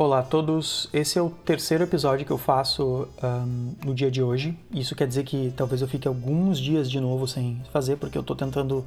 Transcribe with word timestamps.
Olá 0.00 0.20
a 0.20 0.22
todos, 0.22 0.88
esse 0.92 1.18
é 1.18 1.22
o 1.22 1.28
terceiro 1.28 1.82
episódio 1.82 2.24
que 2.24 2.30
eu 2.30 2.38
faço 2.38 3.08
um, 3.20 3.74
no 3.84 3.92
dia 3.92 4.08
de 4.08 4.22
hoje. 4.22 4.56
Isso 4.70 4.94
quer 4.94 5.08
dizer 5.08 5.24
que 5.24 5.52
talvez 5.56 5.82
eu 5.82 5.88
fique 5.88 6.06
alguns 6.06 6.60
dias 6.60 6.88
de 6.88 7.00
novo 7.00 7.26
sem 7.26 7.60
fazer, 7.72 7.96
porque 7.96 8.16
eu 8.16 8.20
estou 8.20 8.36
tentando, 8.36 8.86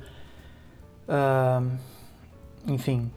uh, 1.09 1.69
enfim, 2.65 3.11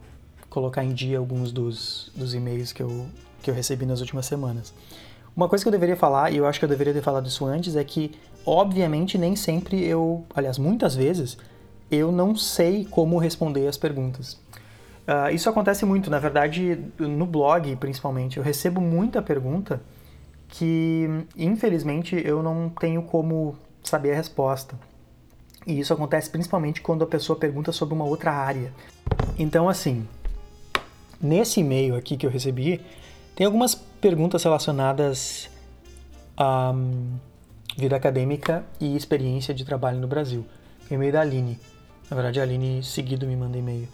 colocar 0.49 0.83
em 0.83 0.93
dia 0.93 1.17
alguns 1.17 1.53
dos, 1.53 2.11
dos 2.13 2.33
e-mails 2.33 2.73
que 2.73 2.83
eu, 2.83 3.05
que 3.41 3.49
eu 3.49 3.55
recebi 3.55 3.85
nas 3.85 4.01
últimas 4.01 4.25
semanas. 4.25 4.73
Uma 5.33 5.47
coisa 5.47 5.63
que 5.63 5.69
eu 5.69 5.71
deveria 5.71 5.95
falar, 5.95 6.33
e 6.33 6.35
eu 6.35 6.45
acho 6.45 6.59
que 6.59 6.65
eu 6.65 6.69
deveria 6.69 6.93
ter 6.93 7.01
falado 7.01 7.27
isso 7.27 7.45
antes, 7.45 7.77
é 7.77 7.83
que, 7.85 8.11
obviamente, 8.45 9.17
nem 9.17 9.37
sempre 9.37 9.81
eu, 9.81 10.25
aliás, 10.35 10.57
muitas 10.57 10.95
vezes, 10.95 11.37
eu 11.89 12.11
não 12.11 12.35
sei 12.35 12.83
como 12.83 13.17
responder 13.17 13.65
as 13.69 13.77
perguntas. 13.77 14.37
Uh, 15.07 15.33
isso 15.33 15.47
acontece 15.49 15.85
muito, 15.85 16.09
na 16.09 16.17
verdade, 16.17 16.79
no 16.97 17.25
blog 17.25 17.75
principalmente. 17.75 18.37
Eu 18.37 18.43
recebo 18.43 18.81
muita 18.81 19.21
pergunta 19.21 19.81
que, 20.47 21.07
infelizmente, 21.37 22.15
eu 22.25 22.41
não 22.41 22.69
tenho 22.69 23.03
como 23.03 23.55
saber 23.83 24.13
a 24.13 24.15
resposta. 24.15 24.77
E 25.65 25.79
isso 25.79 25.93
acontece 25.93 26.29
principalmente 26.29 26.81
quando 26.81 27.03
a 27.03 27.07
pessoa 27.07 27.37
pergunta 27.37 27.71
sobre 27.71 27.93
uma 27.93 28.05
outra 28.05 28.31
área. 28.31 28.71
Então, 29.37 29.67
assim, 29.67 30.07
nesse 31.21 31.59
e-mail 31.59 31.95
aqui 31.95 32.17
que 32.17 32.25
eu 32.25 32.29
recebi, 32.29 32.81
tem 33.35 33.45
algumas 33.45 33.75
perguntas 33.75 34.43
relacionadas 34.43 35.49
à 36.37 36.73
vida 37.77 37.95
acadêmica 37.95 38.63
e 38.79 38.95
experiência 38.95 39.53
de 39.53 39.65
trabalho 39.65 39.99
no 39.99 40.07
Brasil. 40.07 40.45
E-mail 40.89 41.11
da 41.11 41.21
Aline. 41.21 41.59
Na 42.09 42.15
verdade, 42.15 42.39
a 42.39 42.43
Aline 42.43 42.83
seguido 42.83 43.25
me 43.25 43.35
manda 43.35 43.57
e-mail. 43.57 43.87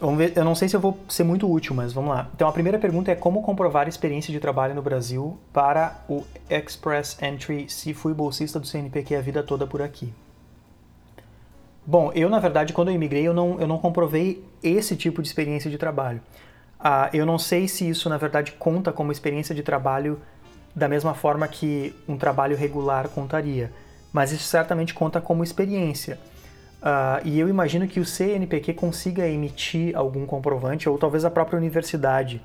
Vamos 0.00 0.18
ver, 0.18 0.36
eu 0.36 0.44
não 0.44 0.54
sei 0.54 0.68
se 0.68 0.76
eu 0.76 0.80
vou 0.80 0.98
ser 1.08 1.24
muito 1.24 1.50
útil, 1.50 1.74
mas 1.74 1.92
vamos 1.92 2.10
lá. 2.10 2.28
Então 2.34 2.46
a 2.46 2.52
primeira 2.52 2.78
pergunta 2.78 3.10
é 3.10 3.14
como 3.14 3.42
comprovar 3.42 3.88
experiência 3.88 4.32
de 4.32 4.38
trabalho 4.38 4.74
no 4.74 4.82
Brasil 4.82 5.38
para 5.50 5.96
o 6.08 6.24
Express 6.50 7.16
Entry 7.22 7.70
se 7.70 7.94
fui 7.94 8.12
bolsista 8.12 8.60
do 8.60 8.66
CNPq 8.66 9.14
a 9.14 9.20
vida 9.22 9.42
toda 9.42 9.66
por 9.66 9.80
aqui. 9.80 10.12
Bom, 11.86 12.12
eu 12.14 12.28
na 12.28 12.38
verdade 12.38 12.74
quando 12.74 12.88
eu 12.88 12.94
imigrei 12.94 13.26
eu 13.26 13.32
não, 13.32 13.58
eu 13.58 13.66
não 13.66 13.78
comprovei 13.78 14.44
esse 14.62 14.94
tipo 14.94 15.22
de 15.22 15.28
experiência 15.28 15.70
de 15.70 15.78
trabalho. 15.78 16.20
Uh, 16.78 17.08
eu 17.14 17.24
não 17.24 17.38
sei 17.38 17.66
se 17.66 17.88
isso 17.88 18.08
na 18.10 18.18
verdade 18.18 18.52
conta 18.52 18.92
como 18.92 19.10
experiência 19.10 19.54
de 19.54 19.62
trabalho 19.62 20.20
da 20.76 20.86
mesma 20.86 21.14
forma 21.14 21.48
que 21.48 21.94
um 22.06 22.18
trabalho 22.18 22.56
regular 22.58 23.08
contaria, 23.08 23.72
mas 24.12 24.32
isso 24.32 24.44
certamente 24.44 24.92
conta 24.92 25.18
como 25.18 25.42
experiência. 25.42 26.18
Uh, 26.84 27.26
e 27.26 27.40
eu 27.40 27.48
imagino 27.48 27.88
que 27.88 27.98
o 27.98 28.04
CNPq 28.04 28.74
consiga 28.74 29.26
emitir 29.26 29.96
algum 29.96 30.26
comprovante, 30.26 30.86
ou 30.86 30.98
talvez 30.98 31.24
a 31.24 31.30
própria 31.30 31.56
universidade. 31.56 32.42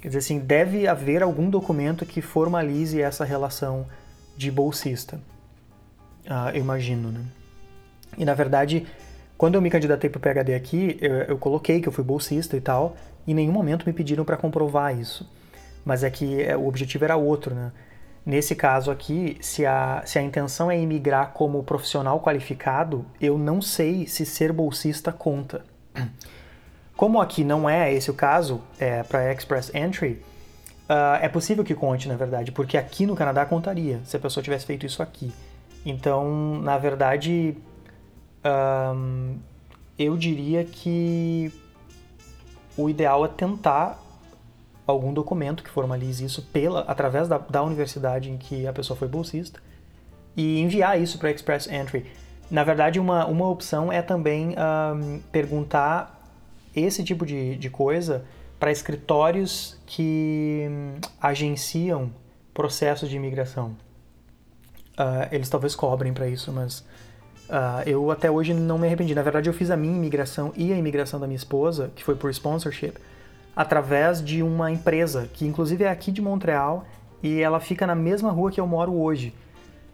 Quer 0.00 0.08
dizer 0.08 0.18
assim, 0.18 0.38
deve 0.38 0.86
haver 0.86 1.24
algum 1.24 1.50
documento 1.50 2.06
que 2.06 2.22
formalize 2.22 3.02
essa 3.02 3.24
relação 3.24 3.84
de 4.36 4.48
bolsista. 4.48 5.16
Uh, 6.24 6.54
eu 6.54 6.60
imagino, 6.60 7.10
né? 7.10 7.20
E 8.16 8.24
na 8.24 8.32
verdade, 8.32 8.86
quando 9.36 9.56
eu 9.56 9.60
me 9.60 9.68
candidatei 9.68 10.08
para 10.08 10.18
o 10.18 10.20
PhD 10.20 10.54
aqui, 10.54 10.96
eu, 11.00 11.14
eu, 11.22 11.38
coloquei 11.38 11.80
que 11.80 11.88
eu 11.88 11.92
fui 11.92 12.04
bolsista 12.04 12.56
e 12.56 12.60
tal, 12.60 12.96
e 13.26 13.32
em 13.32 13.34
nenhum 13.34 13.52
momento 13.52 13.84
me 13.84 13.92
pediram 13.92 14.24
para 14.24 14.36
comprovar 14.36 14.96
isso. 14.96 15.28
Mas 15.84 16.04
é 16.04 16.10
que 16.10 16.40
é, 16.40 16.56
o 16.56 16.68
objetivo 16.68 17.04
era 17.04 17.16
outro, 17.16 17.54
né? 17.56 17.72
Nesse 18.24 18.54
caso 18.54 18.90
aqui, 18.90 19.38
se 19.40 19.64
a, 19.64 20.02
se 20.04 20.18
a 20.18 20.22
intenção 20.22 20.70
é 20.70 20.78
imigrar 20.78 21.32
como 21.32 21.62
profissional 21.62 22.20
qualificado, 22.20 23.04
eu 23.20 23.38
não 23.38 23.62
sei 23.62 24.06
se 24.06 24.26
ser 24.26 24.52
bolsista 24.52 25.10
conta. 25.10 25.64
Como 26.96 27.20
aqui 27.20 27.42
não 27.42 27.68
é 27.68 27.92
esse 27.92 28.10
o 28.10 28.14
caso, 28.14 28.60
é, 28.78 29.02
para 29.02 29.32
Express 29.32 29.74
Entry, 29.74 30.22
uh, 30.88 31.16
é 31.22 31.30
possível 31.30 31.64
que 31.64 31.74
conte, 31.74 32.06
na 32.06 32.14
verdade, 32.14 32.52
porque 32.52 32.76
aqui 32.76 33.06
no 33.06 33.16
Canadá 33.16 33.46
contaria, 33.46 34.00
se 34.04 34.16
a 34.16 34.20
pessoa 34.20 34.44
tivesse 34.44 34.66
feito 34.66 34.84
isso 34.84 35.02
aqui. 35.02 35.32
Então, 35.84 36.60
na 36.60 36.76
verdade, 36.76 37.56
um, 38.94 39.38
eu 39.98 40.14
diria 40.16 40.62
que 40.62 41.50
o 42.76 42.90
ideal 42.90 43.24
é 43.24 43.28
tentar 43.28 43.98
algum 44.90 45.12
documento 45.12 45.62
que 45.62 45.70
formalize 45.70 46.24
isso 46.24 46.42
pela, 46.52 46.80
através 46.80 47.28
da, 47.28 47.38
da 47.38 47.62
universidade 47.62 48.30
em 48.30 48.36
que 48.36 48.66
a 48.66 48.72
pessoa 48.72 48.96
foi 48.96 49.08
bolsista 49.08 49.60
e 50.36 50.60
enviar 50.60 51.00
isso 51.00 51.18
para 51.18 51.30
Express 51.30 51.68
Entry. 51.70 52.06
Na 52.50 52.64
verdade, 52.64 52.98
uma, 52.98 53.26
uma 53.26 53.48
opção 53.48 53.92
é 53.92 54.02
também 54.02 54.54
um, 54.58 55.20
perguntar 55.30 56.20
esse 56.74 57.04
tipo 57.04 57.24
de, 57.24 57.56
de 57.56 57.70
coisa 57.70 58.24
para 58.58 58.70
escritórios 58.70 59.78
que 59.86 60.66
um, 60.68 60.94
agenciam 61.20 62.10
processos 62.52 63.08
de 63.08 63.16
imigração. 63.16 63.76
Uh, 64.98 65.32
eles 65.32 65.48
talvez 65.48 65.74
cobrem 65.74 66.12
para 66.12 66.28
isso, 66.28 66.52
mas 66.52 66.80
uh, 67.48 67.86
eu 67.86 68.10
até 68.10 68.30
hoje 68.30 68.52
não 68.52 68.78
me 68.78 68.86
arrependi. 68.86 69.14
Na 69.14 69.22
verdade, 69.22 69.48
eu 69.48 69.54
fiz 69.54 69.70
a 69.70 69.76
minha 69.76 69.96
imigração 69.96 70.52
e 70.56 70.72
a 70.72 70.76
imigração 70.76 71.18
da 71.18 71.26
minha 71.26 71.36
esposa, 71.36 71.90
que 71.94 72.04
foi 72.04 72.16
por 72.16 72.30
sponsorship, 72.30 72.94
através 73.54 74.24
de 74.24 74.42
uma 74.42 74.70
empresa, 74.70 75.28
que 75.32 75.46
inclusive 75.46 75.84
é 75.84 75.88
aqui 75.88 76.10
de 76.10 76.22
Montreal 76.22 76.84
e 77.22 77.40
ela 77.40 77.60
fica 77.60 77.86
na 77.86 77.94
mesma 77.94 78.30
rua 78.30 78.50
que 78.50 78.60
eu 78.60 78.66
moro 78.66 78.92
hoje. 78.94 79.34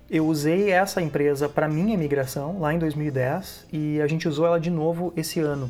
Eu 0.08 0.26
usei 0.26 0.70
essa 0.70 1.02
empresa 1.02 1.48
para 1.48 1.66
minha 1.66 1.94
imigração 1.94 2.60
lá 2.60 2.72
em 2.72 2.78
2010 2.78 3.66
e 3.72 4.00
a 4.00 4.06
gente 4.06 4.28
usou 4.28 4.46
ela 4.46 4.60
de 4.60 4.70
novo 4.70 5.12
esse 5.16 5.40
ano. 5.40 5.66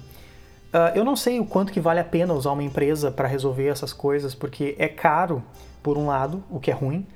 Uh, 0.66 0.92
eu 0.94 1.04
não 1.04 1.16
sei 1.16 1.41
o 1.41 1.46
quanto 1.46 1.72
que 1.72 1.80
vale 1.80 2.00
a 2.00 2.04
pena 2.04 2.34
usar 2.34 2.52
uma 2.52 2.62
empresa 2.62 3.10
para 3.10 3.26
resolver 3.26 3.69
essas 3.69 3.94
coisas, 3.94 4.34
porque 4.34 4.75
é 4.78 4.88
caro, 4.88 5.42
por 5.82 5.96
um 5.96 6.06
lado, 6.06 6.44
o 6.50 6.60
que 6.60 6.70
é 6.70 6.75
ruim. 6.75 7.06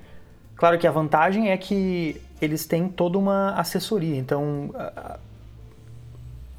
Claro 0.56 0.78
que 0.78 0.86
a 0.86 0.90
vantagem 0.90 1.50
é 1.50 1.56
que 1.58 2.20
eles 2.40 2.64
têm 2.64 2.88
toda 2.88 3.18
uma 3.18 3.52
assessoria, 3.52 4.16
então 4.16 4.70
uh, 4.74 5.18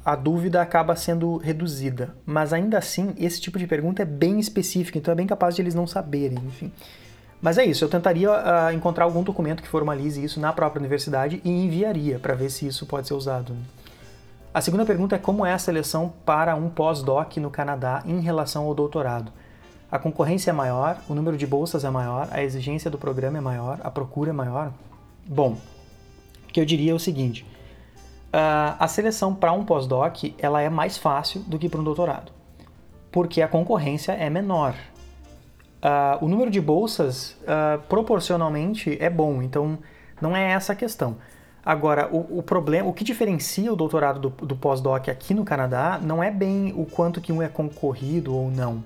a 0.04 0.16
dúvida 0.16 0.60
acaba 0.60 0.96
sendo 0.96 1.36
reduzida. 1.36 2.14
Mas 2.26 2.52
ainda 2.52 2.78
assim, 2.78 3.14
esse 3.18 3.40
tipo 3.40 3.58
de 3.58 3.66
pergunta 3.66 4.02
é 4.02 4.04
bem 4.04 4.40
específica, 4.40 4.98
então 4.98 5.12
é 5.12 5.14
bem 5.14 5.26
capaz 5.26 5.54
de 5.54 5.62
eles 5.62 5.74
não 5.74 5.86
saberem, 5.86 6.38
enfim. 6.46 6.72
Mas 7.40 7.58
é 7.58 7.64
isso, 7.64 7.84
eu 7.84 7.88
tentaria 7.88 8.30
uh, 8.30 8.72
encontrar 8.72 9.04
algum 9.04 9.22
documento 9.22 9.62
que 9.62 9.68
formalize 9.68 10.22
isso 10.22 10.38
na 10.38 10.52
própria 10.52 10.80
universidade 10.80 11.40
e 11.44 11.50
enviaria 11.50 12.18
para 12.18 12.34
ver 12.34 12.50
se 12.50 12.66
isso 12.66 12.86
pode 12.86 13.08
ser 13.08 13.14
usado. 13.14 13.56
A 14.54 14.60
segunda 14.60 14.84
pergunta 14.84 15.16
é 15.16 15.18
como 15.18 15.46
é 15.46 15.52
a 15.52 15.58
seleção 15.58 16.12
para 16.26 16.54
um 16.54 16.68
pós-doc 16.68 17.36
no 17.38 17.50
Canadá 17.50 18.02
em 18.06 18.20
relação 18.20 18.64
ao 18.64 18.74
doutorado. 18.74 19.32
A 19.90 19.98
concorrência 19.98 20.50
é 20.50 20.52
maior, 20.52 20.98
o 21.08 21.14
número 21.14 21.36
de 21.36 21.46
bolsas 21.46 21.84
é 21.84 21.90
maior, 21.90 22.28
a 22.30 22.42
exigência 22.42 22.90
do 22.90 22.98
programa 22.98 23.38
é 23.38 23.40
maior, 23.40 23.80
a 23.82 23.90
procura 23.90 24.30
é 24.30 24.32
maior? 24.32 24.72
Bom, 25.26 25.56
o 26.48 26.52
que 26.52 26.60
eu 26.60 26.64
diria 26.64 26.92
é 26.92 26.94
o 26.94 26.98
seguinte: 26.98 27.46
a 28.32 28.88
seleção 28.88 29.34
para 29.34 29.52
um 29.52 29.64
pós-doc 29.64 30.24
ela 30.38 30.62
é 30.62 30.70
mais 30.70 30.96
fácil 30.96 31.40
do 31.42 31.58
que 31.58 31.68
para 31.68 31.80
um 31.80 31.84
doutorado, 31.84 32.32
porque 33.10 33.42
a 33.42 33.48
concorrência 33.48 34.12
é 34.12 34.30
menor. 34.30 34.74
Uh, 35.82 36.24
o 36.24 36.28
número 36.28 36.48
de 36.48 36.60
bolsas 36.60 37.36
uh, 37.42 37.82
proporcionalmente 37.88 38.96
é 39.00 39.10
bom, 39.10 39.42
então 39.42 39.76
não 40.20 40.36
é 40.36 40.52
essa 40.52 40.72
a 40.72 40.76
questão. 40.76 41.16
Agora, 41.64 42.08
o, 42.12 42.38
o 42.38 42.42
problema, 42.42 42.88
o 42.88 42.92
que 42.92 43.02
diferencia 43.02 43.72
o 43.72 43.76
doutorado 43.76 44.20
do, 44.20 44.46
do 44.46 44.56
pós-doc 44.56 45.08
aqui 45.08 45.34
no 45.34 45.44
Canadá 45.44 45.98
não 46.00 46.22
é 46.22 46.30
bem 46.30 46.72
o 46.76 46.86
quanto 46.86 47.20
que 47.20 47.32
um 47.32 47.42
é 47.42 47.48
concorrido 47.48 48.34
ou 48.34 48.48
não. 48.50 48.82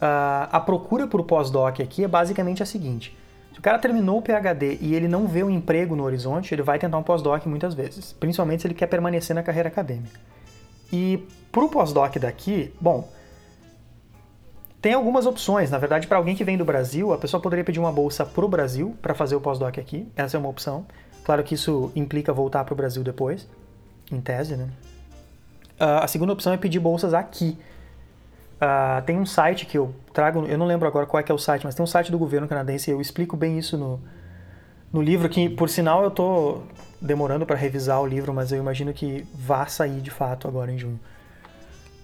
a 0.00 0.60
procura 0.60 1.06
por 1.06 1.22
pós-doc 1.24 1.80
aqui 1.80 2.04
é 2.04 2.08
basicamente 2.08 2.62
a 2.62 2.66
seguinte: 2.66 3.16
se 3.54 3.60
o 3.60 3.62
cara 3.62 3.78
terminou 3.78 4.18
o 4.18 4.22
PhD 4.22 4.78
e 4.80 4.96
ele 4.96 5.06
não 5.06 5.28
vê 5.28 5.44
um 5.44 5.48
emprego 5.48 5.94
no 5.94 6.02
horizonte, 6.02 6.52
ele 6.52 6.62
vai 6.62 6.76
tentar 6.76 6.98
um 6.98 7.04
pós-doc 7.04 7.46
muitas 7.46 7.72
vezes, 7.72 8.12
principalmente 8.12 8.62
se 8.62 8.66
ele 8.66 8.74
quer 8.74 8.88
permanecer 8.88 9.34
na 9.34 9.44
carreira 9.44 9.68
acadêmica. 9.68 10.18
E 10.92 11.24
para 11.52 11.64
o 11.64 11.68
pós-doc 11.68 12.16
daqui, 12.18 12.74
bom, 12.80 13.08
tem 14.82 14.92
algumas 14.92 15.24
opções. 15.24 15.70
Na 15.70 15.78
verdade, 15.78 16.08
para 16.08 16.16
alguém 16.18 16.34
que 16.34 16.42
vem 16.42 16.58
do 16.58 16.64
Brasil, 16.64 17.12
a 17.12 17.16
pessoa 17.16 17.40
poderia 17.40 17.64
pedir 17.64 17.78
uma 17.78 17.92
bolsa 17.92 18.26
para 18.26 18.44
o 18.44 18.48
Brasil 18.48 18.96
para 19.00 19.14
fazer 19.14 19.36
o 19.36 19.40
pós-doc 19.40 19.78
aqui. 19.78 20.06
Essa 20.16 20.36
é 20.36 20.40
uma 20.40 20.48
opção. 20.48 20.84
Claro 21.24 21.44
que 21.44 21.54
isso 21.54 21.92
implica 21.94 22.32
voltar 22.32 22.64
para 22.64 22.74
o 22.74 22.76
Brasil 22.76 23.04
depois, 23.04 23.48
em 24.10 24.20
tese, 24.20 24.56
né? 24.56 24.68
Uh, 25.80 26.02
a 26.02 26.08
segunda 26.08 26.32
opção 26.32 26.52
é 26.52 26.56
pedir 26.56 26.80
bolsas 26.80 27.14
aqui. 27.14 27.56
Uh, 28.54 29.02
tem 29.04 29.18
um 29.18 29.26
site 29.26 29.66
que 29.66 29.76
eu 29.76 29.94
trago, 30.12 30.46
eu 30.46 30.56
não 30.56 30.66
lembro 30.66 30.86
agora 30.86 31.06
qual 31.06 31.20
é 31.20 31.22
que 31.22 31.30
é 31.30 31.34
o 31.34 31.38
site, 31.38 31.64
mas 31.64 31.74
tem 31.74 31.82
um 31.82 31.86
site 31.86 32.10
do 32.10 32.18
governo 32.18 32.46
canadense, 32.46 32.90
eu 32.90 33.00
explico 33.00 33.36
bem 33.36 33.58
isso 33.58 33.76
no, 33.76 34.00
no 34.92 35.02
livro, 35.02 35.28
que 35.28 35.48
por 35.48 35.68
sinal 35.68 36.04
eu 36.04 36.10
tô 36.10 36.62
demorando 37.00 37.44
para 37.44 37.56
revisar 37.56 38.00
o 38.00 38.06
livro, 38.06 38.32
mas 38.32 38.52
eu 38.52 38.58
imagino 38.58 38.92
que 38.92 39.26
vá 39.34 39.66
sair 39.66 40.00
de 40.00 40.10
fato 40.10 40.48
agora 40.48 40.72
em 40.72 40.78
junho. 40.78 41.00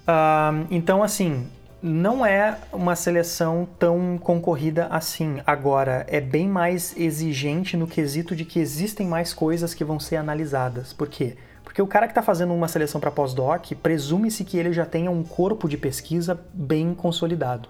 Uh, 0.02 0.67
então, 0.70 1.02
assim, 1.02 1.47
não 1.82 2.26
é 2.26 2.58
uma 2.73 2.94
seleção 2.94 3.67
tão 3.79 4.19
concorrida 4.19 4.87
assim. 4.91 5.41
Agora, 5.47 6.05
é 6.08 6.20
bem 6.20 6.49
mais 6.49 6.94
exigente 6.97 7.76
no 7.76 7.87
quesito 7.87 8.37
de 8.37 8.44
que 8.44 8.58
existem 8.58 9.06
mais 9.06 9.32
coisas 9.32 9.73
que 9.73 9.85
vão 9.85 9.99
ser 9.99 10.17
analisadas. 10.17 10.93
Por 10.93 11.08
quê? 11.08 11.37
Porque 11.37 11.50
o 11.82 11.86
cara 11.86 12.06
que 12.06 12.12
está 12.12 12.22
fazendo 12.22 12.52
uma 12.52 12.68
seleção 12.68 13.00
para 13.00 13.10
pós-doc, 13.10 13.72
presume-se 13.82 14.44
que 14.44 14.58
ele 14.58 14.72
já 14.72 14.84
tenha 14.84 15.10
um 15.10 15.22
corpo 15.22 15.68
de 15.68 15.76
pesquisa 15.76 16.38
bem 16.52 16.94
consolidado. 16.94 17.68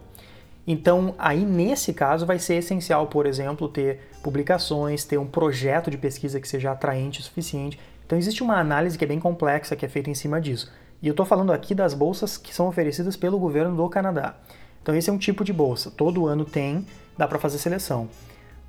Então, 0.66 1.14
aí 1.18 1.44
nesse 1.44 1.92
caso 1.92 2.24
vai 2.24 2.38
ser 2.38 2.54
essencial, 2.54 3.06
por 3.06 3.26
exemplo, 3.26 3.68
ter 3.68 4.00
publicações, 4.22 5.04
ter 5.04 5.18
um 5.18 5.26
projeto 5.26 5.90
de 5.90 5.98
pesquisa 5.98 6.40
que 6.40 6.48
seja 6.48 6.70
atraente 6.70 7.20
o 7.20 7.22
suficiente. 7.22 7.78
Então, 8.06 8.18
existe 8.18 8.42
uma 8.42 8.58
análise 8.58 8.96
que 8.96 9.04
é 9.04 9.08
bem 9.08 9.18
complexa 9.18 9.74
que 9.74 9.84
é 9.84 9.88
feita 9.88 10.10
em 10.10 10.14
cima 10.14 10.40
disso. 10.40 10.70
E 11.02 11.08
eu 11.08 11.12
estou 11.12 11.24
falando 11.24 11.52
aqui 11.52 11.74
das 11.74 11.94
bolsas 11.94 12.36
que 12.36 12.54
são 12.54 12.68
oferecidas 12.68 13.16
pelo 13.16 13.38
governo 13.38 13.74
do 13.76 13.88
Canadá. 13.88 14.34
Então, 14.82 14.94
esse 14.94 15.10
é 15.10 15.12
um 15.12 15.18
tipo 15.18 15.44
de 15.44 15.52
bolsa. 15.52 15.90
Todo 15.90 16.26
ano 16.26 16.44
tem, 16.44 16.86
dá 17.16 17.26
para 17.26 17.38
fazer 17.38 17.58
seleção. 17.58 18.08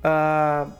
Uh, 0.02 0.72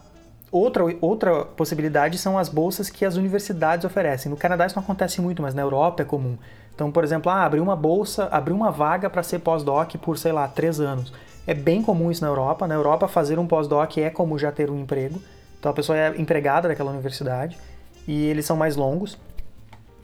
outra, 0.52 0.84
outra 1.00 1.44
possibilidade 1.44 2.19
são 2.19 2.38
as 2.38 2.49
bolsas 2.49 2.90
que 2.90 3.04
as 3.04 3.16
universidades 3.16 3.84
oferecem. 3.84 4.31
No 4.31 4.37
Canadá 4.37 4.66
isso 4.66 4.76
não 4.76 4.82
acontece 4.82 5.20
muito, 5.20 5.40
mas 5.40 5.54
na 5.54 5.62
Europa 5.62 6.02
é 6.02 6.04
comum. 6.04 6.37
Então, 6.75 6.93
por 6.93 7.02
exemplo, 7.02 7.31
ah, 7.32 7.44
abrir 7.44 7.60
uma 7.60 7.75
bolsa, 7.75 8.28
abrir 8.31 8.52
uma 8.52 8.70
vaga 8.70 9.08
para 9.08 9.22
ser 9.22 9.38
pós-doc 9.38 9.96
por, 9.96 10.19
sei 10.19 10.32
lá, 10.32 10.46
três 10.46 10.78
anos. 10.78 11.12
É 11.46 11.54
bem 11.54 11.82
comum 11.82 12.10
isso 12.10 12.22
na 12.22 12.28
Europa. 12.28 12.69
Na 12.69 12.75
Europa, 12.75 13.08
fazer 13.08 13.38
um 13.38 13.46
pós-doc 13.46 13.96
é 13.99 14.10
como 14.10 14.38
já 14.38 14.52
ter 14.52 14.70
um 14.70 14.78
emprego. 14.78 15.20
Então, 15.58 15.70
a 15.70 15.75
pessoa 15.75 15.99
é 15.99 16.20
empregada 16.20 16.69
daquela 16.69 16.90
universidade 16.90 17.58
e 18.06 18.26
eles 18.26 18.44
são 18.44 18.56
mais 18.56 18.76
longos. 18.76 19.19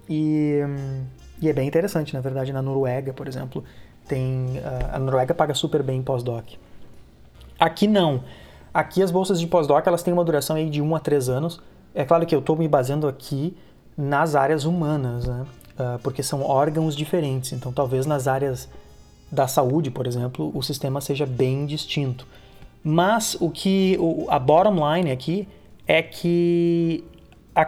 E, 0.09 0.61
e 1.41 1.49
é 1.49 1.53
bem 1.53 1.69
interessante, 1.69 2.15
na 2.15 2.21
verdade, 2.21 2.53
na 2.53 2.63
Noruega, 2.63 3.13
por 3.13 3.29
exemplo, 3.29 3.63
tem 4.07 4.61
a 4.93 4.99
Noruega 4.99 5.35
paga 5.35 5.55
super 5.55 5.83
bem 5.83 6.03
pós-doc. 6.03 6.45
Aqui 7.59 7.87
não. 7.87 8.23
Aqui 8.79 9.03
as 9.03 9.11
bolsas 9.11 9.41
de 9.41 9.47
pós-doc 9.49 9.85
elas 9.85 10.05
têm 10.05 10.15
uma 10.15 10.25
duração 10.25 10.55
aí 10.55 10.71
de 10.71 10.81
1 10.81 10.95
a 10.95 11.01
3 11.01 11.29
anos. 11.29 11.61
É 11.93 12.05
claro 12.05 12.25
que 12.25 12.33
eu 12.33 12.39
estou 12.39 12.55
me 12.55 12.69
baseando 12.69 13.09
aqui 13.09 13.57
nas 13.97 14.37
áreas 14.37 14.65
humanas, 14.65 15.27
né? 15.27 15.45
Uh, 15.73 15.99
porque 15.99 16.23
são 16.23 16.43
órgãos 16.43 16.95
diferentes. 16.95 17.53
Então, 17.53 17.73
talvez 17.73 18.07
nas 18.07 18.29
áreas 18.29 18.69
da 19.33 19.49
saúde, 19.49 19.91
por 19.91 20.07
exemplo, 20.07 20.53
o 20.55 20.63
sistema 20.63 21.01
seja 21.01 21.27
bem 21.27 21.67
distinto. 21.67 22.25
Mas 22.85 23.37
o 23.41 23.51
que 23.51 23.99
a 24.29 24.39
bottom 24.39 24.77
line 24.95 25.11
aqui 25.11 25.49
é 25.85 26.01
que 26.01 27.03
a, 27.57 27.67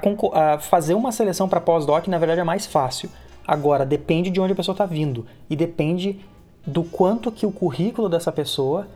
a 0.54 0.58
fazer 0.60 0.94
uma 0.94 1.10
seleção 1.10 1.48
para 1.48 1.60
pós-doc 1.60 2.06
na 2.06 2.18
verdade 2.18 2.40
é 2.40 2.44
mais 2.44 2.66
fácil. 2.66 3.10
Agora 3.44 3.84
depende 3.84 4.30
de 4.30 4.40
onde 4.40 4.52
a 4.52 4.56
pessoa 4.56 4.74
está 4.74 4.86
vindo 4.86 5.26
e 5.50 5.56
depende 5.56 6.20
do 6.64 6.84
quanto 6.84 7.32
que 7.32 7.44
o 7.44 7.50
currículo 7.50 8.08
dessa 8.08 8.30
pessoa 8.30 8.86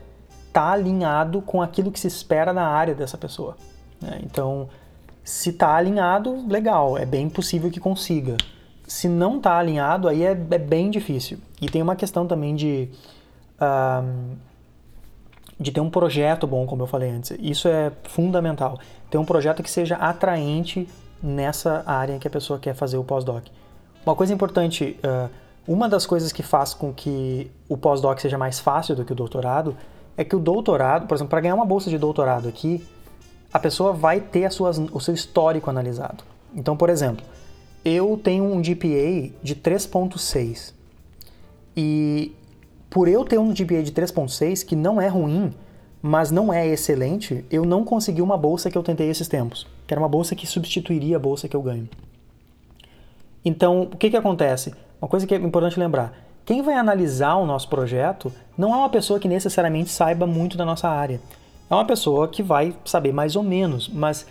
está 0.55 0.71
alinhado 0.71 1.41
com 1.41 1.61
aquilo 1.61 1.91
que 1.91 1.99
se 1.99 2.07
espera 2.07 2.53
na 2.53 2.65
área 2.65 2.95
dessa 2.95 3.17
pessoa. 3.17 3.57
Né? 4.01 4.21
Então, 4.23 4.69
se 5.21 5.49
está 5.49 5.75
alinhado, 5.75 6.47
legal, 6.47 6.97
é 6.97 7.05
bem 7.05 7.29
possível 7.29 7.69
que 7.69 7.79
consiga. 7.79 8.37
Se 8.87 9.09
não 9.09 9.35
está 9.35 9.57
alinhado, 9.57 10.07
aí 10.07 10.23
é, 10.23 10.31
é, 10.31 10.57
bem 10.57 10.89
difícil. 10.89 11.39
E 11.61 11.67
tem 11.67 11.81
uma 11.81 11.95
questão 11.95 12.25
também 12.25 12.55
de, 12.55 12.87
de 15.59 15.71
ter 15.73 15.81
um 15.81 15.89
projeto 15.89 16.47
bom, 16.47 16.65
como 16.65 16.83
eu 16.83 16.87
falei 16.87 17.09
antes. 17.09 17.35
Isso 17.37 17.67
é 17.67 17.91
fundamental. 18.03 18.79
Ter 19.09 19.17
um 19.17 19.25
projeto 19.25 19.61
que 19.61 19.69
seja 19.69 19.97
atraente 19.97 20.87
nessa 21.21 21.83
área 21.85 22.17
que 22.17 22.29
a 22.29 22.31
pessoa 22.31 22.57
quer 22.57 22.75
fazer 22.75 22.95
o 22.95 23.03
pós-doc. 23.03 23.43
Uma 24.05 24.15
coisa 24.15 24.33
importante, 24.33 24.97
uh, 25.03 25.29
uma 25.67 25.89
das 25.89 26.05
coisas 26.05 26.31
que 26.31 26.43
faz 26.43 26.73
com 26.73 26.93
que 26.93 27.51
o 27.67 27.75
pós-doc 27.75 28.19
seja 28.19 28.37
mais 28.37 28.59
fácil 28.59 28.95
do 28.95 29.03
que 29.03 29.11
o 29.11 29.15
doutorado 29.15 29.75
é 30.17 30.23
que 30.23 30.35
o 30.35 30.39
doutorado, 30.39 31.07
por 31.07 31.15
exemplo, 31.15 31.29
para 31.29 31.41
ganhar 31.41 31.55
uma 31.55 31.65
bolsa 31.65 31.89
de 31.89 31.97
doutorado 31.97 32.47
aqui, 32.47 32.85
a 33.51 33.59
pessoa 33.59 33.93
vai 33.93 34.19
ter 34.19 34.51
suas, 34.51 34.77
o 34.77 34.99
seu 34.99 35.13
histórico 35.13 35.69
analisado. 35.69 36.23
Então, 36.53 36.75
por 36.75 36.89
exemplo, 36.89 37.25
eu 37.83 38.19
tenho 38.21 38.43
um 38.43 38.61
GPA 38.61 39.31
de 39.43 39.55
3.6 39.55 40.73
e 41.75 42.33
por 42.89 43.07
eu 43.07 43.25
ter 43.25 43.37
um 43.37 43.53
GPA 43.53 43.83
de 43.83 43.91
3.6 43.91 44.65
que 44.65 44.75
não 44.75 45.01
é 45.01 45.07
ruim, 45.07 45.53
mas 46.01 46.31
não 46.31 46.53
é 46.53 46.67
excelente, 46.67 47.43
eu 47.51 47.65
não 47.65 47.83
consegui 47.83 48.21
uma 48.21 48.37
bolsa 48.37 48.69
que 48.69 48.77
eu 48.77 48.83
tentei 48.83 49.09
esses 49.09 49.27
tempos, 49.27 49.67
que 49.85 49.93
era 49.93 50.01
uma 50.01 50.07
bolsa 50.07 50.35
que 50.35 50.47
substituiria 50.47 51.17
a 51.17 51.19
bolsa 51.19 51.47
que 51.47 51.55
eu 51.55 51.61
ganho. 51.61 51.89
Então, 53.43 53.83
o 53.83 53.97
que, 53.97 54.09
que 54.09 54.17
acontece? 54.17 54.73
Uma 55.01 55.07
coisa 55.07 55.27
que 55.27 55.35
é 55.35 55.37
importante 55.37 55.79
lembrar: 55.79 56.24
quem 56.45 56.61
vai 56.61 56.75
analisar 56.75 57.35
o 57.35 57.45
nosso 57.45 57.67
projeto 57.67 58.31
não 58.55 58.73
é 58.73 58.77
uma 58.77 58.89
pessoa 58.89 59.19
que 59.19 59.27
necessariamente 59.27 59.89
saiba 59.89 60.27
muito 60.27 60.55
da 60.55 60.63
nossa 60.63 60.87
área. 60.87 61.19
É 61.69 61.73
uma 61.73 61.85
pessoa 61.85 62.27
que 62.27 62.43
vai 62.43 62.75
saber 62.85 63.11
mais 63.11 63.35
ou 63.35 63.41
menos, 63.41 63.89
mas 63.89 64.27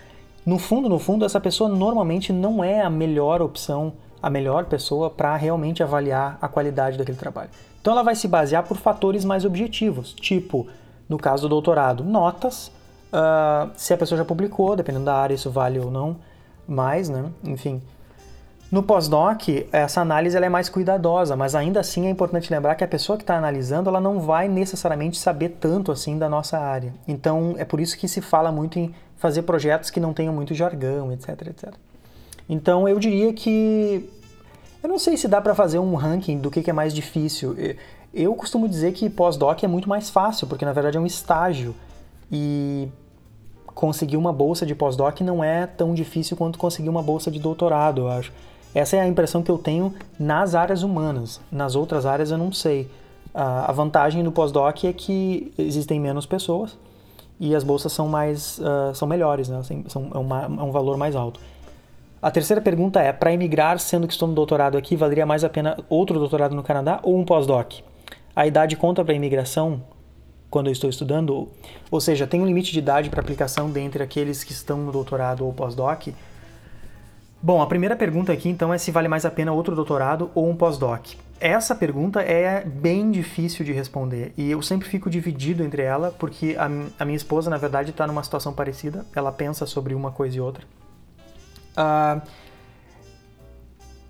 no 0.47 0.59
fundo, 0.59 0.89
no 0.89 0.99
fundo, 0.99 1.25
essa 1.25 1.41
pessoa 1.41 1.69
normalmente 1.69 2.33
não 2.33 2.63
é 2.63 2.83
a 2.83 2.89
melhor 2.89 3.43
opção, 3.43 3.95
a 4.23 4.31
melhor 4.31 4.67
pessoa 4.67 5.11
para 5.11 5.35
realmente 5.35 5.83
avaliar 5.83 6.39
a 6.41 6.47
qualidade 6.47 6.97
daquele 6.97 7.19
trabalho. 7.19 7.51
Então 7.81 7.93
ela 7.93 8.03
vai 8.03 8.15
se 8.15 8.29
basear 8.29 8.63
por 8.63 8.77
fatores 8.77 9.25
mais 9.25 9.45
objetivos, 9.45 10.13
tipo, 10.15 10.69
no 11.09 11.19
caso 11.19 11.43
do 11.43 11.49
doutorado, 11.49 12.05
notas, 12.05 12.69
uh, 13.13 13.71
se 13.75 13.93
a 13.93 13.99
pessoa 13.99 14.19
já 14.19 14.25
publicou, 14.25 14.77
dependendo 14.77 15.07
da 15.07 15.17
área, 15.17 15.35
isso 15.35 15.51
vale 15.51 15.81
ou 15.81 15.91
não 15.91 16.17
mais, 16.67 17.09
né? 17.09 17.25
Enfim, 17.43 17.83
no 18.75 18.83
pós-doc, 18.83 19.41
essa 19.71 20.01
análise 20.01 20.37
é 20.37 20.49
mais 20.49 20.69
cuidadosa, 20.69 21.37
mas 21.37 21.55
ainda 21.55 21.79
assim 21.79 22.09
é 22.09 22.11
importante 22.11 22.53
lembrar 22.53 22.75
que 22.75 22.83
a 22.83 22.89
pessoa 22.89 23.17
que 23.17 23.23
está 23.23 23.37
analisando 23.37 23.89
ela 23.89 24.01
não 24.01 24.19
vai 24.19 24.49
necessariamente 24.49 25.17
saber 25.17 25.51
tanto 25.61 25.93
assim 25.93 26.19
da 26.19 26.29
nossa 26.29 26.59
área. 26.59 26.93
Então 27.07 27.55
é 27.57 27.65
por 27.65 27.79
isso 27.79 27.97
que 27.97 28.09
se 28.09 28.21
fala 28.21 28.51
muito 28.51 28.77
em 28.77 28.93
fazer 29.17 29.43
projetos 29.43 29.91
que 29.91 30.01
não 30.01 30.13
tenham 30.13 30.35
muito 30.35 30.55
jargão, 30.55 31.13
etc, 31.13 31.29
etc. 31.47 31.73
Então 32.49 32.89
eu 32.89 32.99
diria 32.99 33.33
que 33.33 34.11
eu 34.83 34.89
não 34.89 34.99
sei 34.99 35.17
se 35.17 35.29
dá 35.29 35.41
para 35.41 35.55
fazer 35.55 35.79
um 35.79 35.95
ranking 35.95 36.39
do 36.41 36.51
que, 36.51 36.61
que 36.61 36.69
é 36.69 36.73
mais 36.73 36.93
difícil. 36.93 37.57
Eu 38.13 38.35
costumo 38.35 38.69
dizer 38.69 38.91
que 38.91 39.09
pós-doc 39.09 39.63
é 39.63 39.69
muito 39.69 39.89
mais 39.89 40.11
fácil, 40.11 40.49
porque 40.49 40.65
na 40.65 40.73
verdade 40.73 40.97
é 40.97 41.01
um 41.01 41.07
estágio 41.07 41.77
e 42.29 42.89
conseguir 43.67 44.17
uma 44.17 44.33
bolsa 44.33 44.67
de 44.67 44.75
pós-doc 44.75 45.21
não 45.21 45.45
é 45.45 45.65
tão 45.65 45.95
difícil 45.95 46.37
quanto 46.37 46.59
conseguir 46.59 46.89
uma 46.89 47.05
bolsa 47.05 47.31
de 47.31 47.39
doutorado, 47.39 48.01
eu 48.01 48.09
acho. 48.09 48.33
Essa 48.75 48.97
é 48.97 49.01
a 49.01 49.07
impressão 49.07 49.43
que 49.43 49.51
eu 49.51 49.59
tenho 49.59 49.95
nas 50.19 50.55
áreas 50.55 50.83
humanas. 50.83 51.41
Nas 51.51 51.77
outras 51.77 52.05
áreas 52.05 52.31
eu 52.31 52.39
não 52.39 52.53
sei. 52.53 52.91
A 53.33 53.73
vantagem 53.73 54.23
do 54.23 54.31
pós-doc 54.31 54.85
é 54.85 54.93
que 54.93 55.53
existem 55.59 56.01
menos 56.01 56.27
pessoas 56.27 56.77
e 57.39 57.55
as 57.55 57.65
bolsas 57.65 57.93
são 57.93 58.09
mais 58.09 58.59
uh, 58.59 58.95
são 58.95 59.09
melhores, 59.09 59.49
né? 59.49 59.61
são, 59.89 60.11
é, 60.15 60.19
uma, 60.19 60.45
é 60.45 60.63
um 60.63 60.71
valor 60.71 60.97
mais 60.97 61.17
alto. 61.17 61.41
A 62.23 62.31
terceira 62.31 62.61
pergunta 62.61 63.01
é: 63.01 63.13
para 63.13 63.33
emigrar, 63.33 63.79
sendo 63.79 64.07
que 64.07 64.13
estou 64.13 64.29
no 64.29 64.35
doutorado 64.35 64.79
aqui, 64.79 64.97
valeria 64.97 65.27
mais 65.27 65.45
a 65.45 65.49
pena 65.49 65.77
outro 65.89 66.19
doutorado 66.19 66.55
no 66.55 66.63
Canadá 66.63 67.01
ou 67.03 67.19
um 67.19 67.25
pós-doc? 67.25 67.81
A 68.35 68.47
idade 68.47 68.77
conta 68.77 69.05
para 69.05 69.13
a 69.13 69.17
imigração 69.17 69.83
quando 70.49 70.69
eu 70.69 70.73
estou 70.73 70.89
estudando? 70.89 71.49
Ou 71.91 72.01
seja, 72.01 72.27
tem 72.27 72.41
um 72.41 72.47
limite 72.47 72.73
de 72.73 72.79
idade 72.79 73.11
para 73.11 73.21
aplicação 73.21 73.71
dentre 73.71 74.03
aqueles 74.03 74.43
que 74.45 74.53
estão 74.53 74.79
no 74.79 74.93
doutorado 74.93 75.45
ou 75.45 75.53
pós-doc? 75.53 76.09
Bom, 77.45 77.61
a 77.61 77.67
primeira 77.67 77.95
pergunta 77.95 78.33
aqui 78.33 78.49
então 78.49 78.73
é 78.73 78.79
se 78.79 78.91
vale 78.91 79.07
mais 79.07 79.27
a 79.27 79.31
pena 79.31 79.53
outro 79.53 79.77
doutorado 79.77 80.31
ou 80.35 80.49
um 80.49 80.57
pós-doc. 80.57 81.09
Essa 81.39 81.75
pergunta 81.75 82.23
é 82.23 82.65
bem 82.65 83.11
difícil 83.11 83.67
de 83.67 83.71
responder 83.71 84.33
e 84.35 84.51
eu 84.51 84.63
sempre 84.63 84.89
fico 84.89 85.11
dividido 85.11 85.63
entre 85.63 85.83
ela 85.83 86.11
porque 86.11 86.57
a, 86.59 86.71
a 86.99 87.05
minha 87.05 87.19
esposa, 87.19 87.51
na 87.51 87.59
verdade, 87.59 87.91
está 87.91 88.07
numa 88.07 88.25
situação 88.25 88.55
parecida. 88.55 89.05
Ela 89.15 89.31
pensa 89.31 89.67
sobre 89.67 89.95
uma 89.95 90.11
coisa 90.11 90.39
e 90.39 90.41
outra. 90.41 90.65
Uh, 91.77 92.23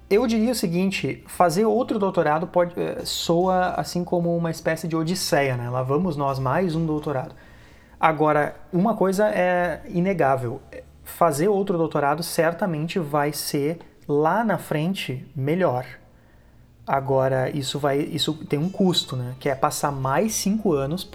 eu 0.09 0.29
diria 0.29 0.53
o 0.53 0.55
seguinte: 0.55 1.25
fazer 1.27 1.65
outro 1.65 1.99
doutorado 1.99 2.47
pode 2.47 2.73
uh, 2.79 3.05
soa 3.05 3.71
assim 3.71 4.05
como 4.05 4.37
uma 4.37 4.53
espécie 4.53 4.87
de 4.87 4.95
odisseia, 4.95 5.57
né? 5.57 5.69
Lá 5.69 5.83
vamos 5.83 6.17
nós 6.17 6.39
mais 6.39 6.77
um 6.77 6.87
doutorado. 6.87 7.35
Agora, 7.99 8.55
uma 8.73 8.95
coisa 8.95 9.29
é 9.29 9.83
inegável: 9.89 10.61
fazer 11.05 11.49
outro 11.49 11.77
doutorado 11.79 12.23
certamente 12.23 12.99
vai 12.99 13.33
ser 13.33 13.79
lá 14.09 14.43
na 14.43 14.59
frente 14.59 15.25
melhor. 15.37 15.87
Agora, 16.87 17.49
isso 17.51 17.79
vai, 17.79 17.99
isso 17.99 18.35
tem 18.47 18.59
um 18.59 18.69
custo, 18.69 19.17
né? 19.17 19.35
Que 19.39 19.49
é 19.49 19.55
passar 19.55 19.91
mais 19.91 20.35
cinco 20.35 20.73
anos, 20.73 21.09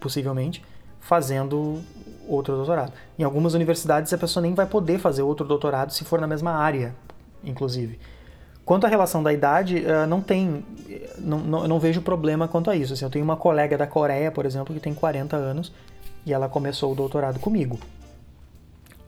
possivelmente, 0.00 0.62
fazendo 1.00 1.80
outro 2.28 2.54
doutorado. 2.54 2.92
Em 3.18 3.22
algumas 3.22 3.54
universidades, 3.54 4.12
a 4.12 4.18
pessoa 4.18 4.42
nem 4.42 4.54
vai 4.54 4.66
poder 4.66 4.98
fazer 4.98 5.22
outro 5.22 5.46
doutorado 5.46 5.92
se 5.92 6.04
for 6.04 6.20
na 6.20 6.26
mesma 6.26 6.52
área, 6.52 6.94
inclusive. 7.42 7.98
Quanto 8.64 8.84
à 8.84 8.88
relação 8.88 9.22
da 9.22 9.32
idade, 9.32 9.82
não 10.06 10.20
tem, 10.20 10.64
não, 11.18 11.38
não, 11.38 11.66
não 11.66 11.80
vejo 11.80 12.02
problema 12.02 12.46
quanto 12.46 12.70
a 12.70 12.76
isso. 12.76 12.92
Assim, 12.92 13.04
eu 13.04 13.10
tenho 13.10 13.24
uma 13.24 13.36
colega 13.36 13.76
da 13.76 13.86
Coreia, 13.86 14.30
por 14.30 14.44
exemplo, 14.44 14.74
que 14.74 14.80
tem 14.80 14.94
40 14.94 15.34
anos 15.34 15.72
e 16.26 16.32
ela 16.32 16.48
começou 16.48 16.92
o 16.92 16.94
doutorado 16.94 17.40
comigo. 17.40 17.80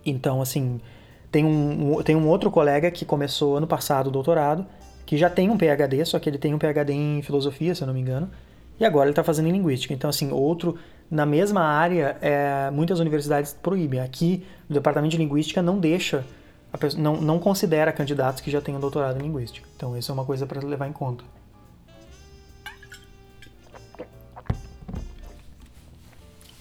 Então, 0.04 0.42
assim, 0.42 0.80
tem 1.30 1.44
um, 1.44 2.02
tem 2.02 2.16
um 2.16 2.28
outro 2.28 2.50
colega 2.50 2.90
que 2.90 3.04
começou 3.04 3.56
ano 3.56 3.66
passado 3.66 4.08
o 4.08 4.10
doutorado, 4.10 4.66
que 5.06 5.16
já 5.16 5.30
tem 5.30 5.50
um 5.50 5.56
PhD, 5.56 6.04
só 6.04 6.18
que 6.18 6.28
ele 6.28 6.38
tem 6.38 6.54
um 6.54 6.58
PhD 6.58 6.92
em 6.92 7.22
filosofia, 7.22 7.74
se 7.74 7.82
eu 7.82 7.86
não 7.86 7.94
me 7.94 8.00
engano, 8.00 8.30
e 8.78 8.84
agora 8.84 9.06
ele 9.06 9.12
está 9.12 9.24
fazendo 9.24 9.48
em 9.48 9.52
linguística. 9.52 9.92
Então, 9.94 10.10
assim, 10.10 10.30
outro 10.32 10.78
na 11.12 11.26
mesma 11.26 11.60
área, 11.60 12.16
é, 12.22 12.70
muitas 12.70 12.98
universidades 12.98 13.52
proíbem. 13.52 14.00
Aqui, 14.00 14.46
o 14.68 14.72
departamento 14.72 15.10
de 15.10 15.18
linguística 15.18 15.60
não 15.60 15.78
deixa, 15.78 16.24
pessoa, 16.80 17.02
não, 17.02 17.20
não 17.20 17.38
considera 17.38 17.92
candidatos 17.92 18.40
que 18.40 18.50
já 18.50 18.62
tenham 18.62 18.80
doutorado 18.80 19.20
em 19.20 19.22
linguística. 19.24 19.68
Então, 19.76 19.94
isso 19.94 20.10
é 20.10 20.14
uma 20.14 20.24
coisa 20.24 20.46
para 20.46 20.66
levar 20.66 20.88
em 20.88 20.92
conta. 20.92 21.22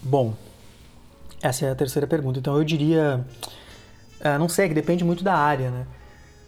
Bom, 0.03 0.33
essa 1.41 1.65
é 1.65 1.71
a 1.71 1.75
terceira 1.75 2.07
pergunta. 2.07 2.39
Então 2.39 2.57
eu 2.57 2.63
diria, 2.63 3.25
uh, 4.19 4.39
não 4.39 4.48
sei, 4.48 4.67
que 4.67 4.74
depende 4.74 5.03
muito 5.03 5.24
da 5.24 5.36
área, 5.36 5.69
né? 5.69 5.86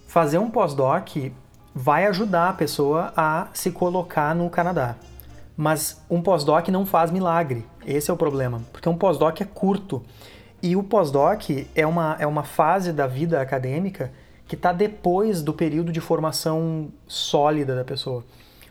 Fazer 0.07 0.37
um 0.37 0.49
pós-doc 0.49 1.07
vai 1.73 2.05
ajudar 2.05 2.49
a 2.49 2.53
pessoa 2.53 3.11
a 3.17 3.47
se 3.53 3.71
colocar 3.71 4.35
no 4.35 4.49
Canadá. 4.49 4.95
Mas 5.57 6.01
um 6.09 6.21
pós-doc 6.21 6.67
não 6.69 6.85
faz 6.85 7.11
milagre. 7.11 7.65
Esse 7.85 8.11
é 8.11 8.13
o 8.13 8.17
problema. 8.17 8.61
Porque 8.71 8.87
um 8.87 8.97
pós-doc 8.97 9.41
é 9.41 9.45
curto. 9.45 10.03
E 10.61 10.75
o 10.75 10.83
pós-doc 10.83 11.49
é 11.75 11.85
uma, 11.85 12.15
é 12.19 12.27
uma 12.27 12.43
fase 12.43 12.93
da 12.93 13.07
vida 13.07 13.41
acadêmica 13.41 14.11
que 14.47 14.55
está 14.55 14.71
depois 14.71 15.41
do 15.41 15.53
período 15.53 15.91
de 15.91 15.99
formação 15.99 16.89
sólida 17.07 17.75
da 17.75 17.83
pessoa. 17.83 18.23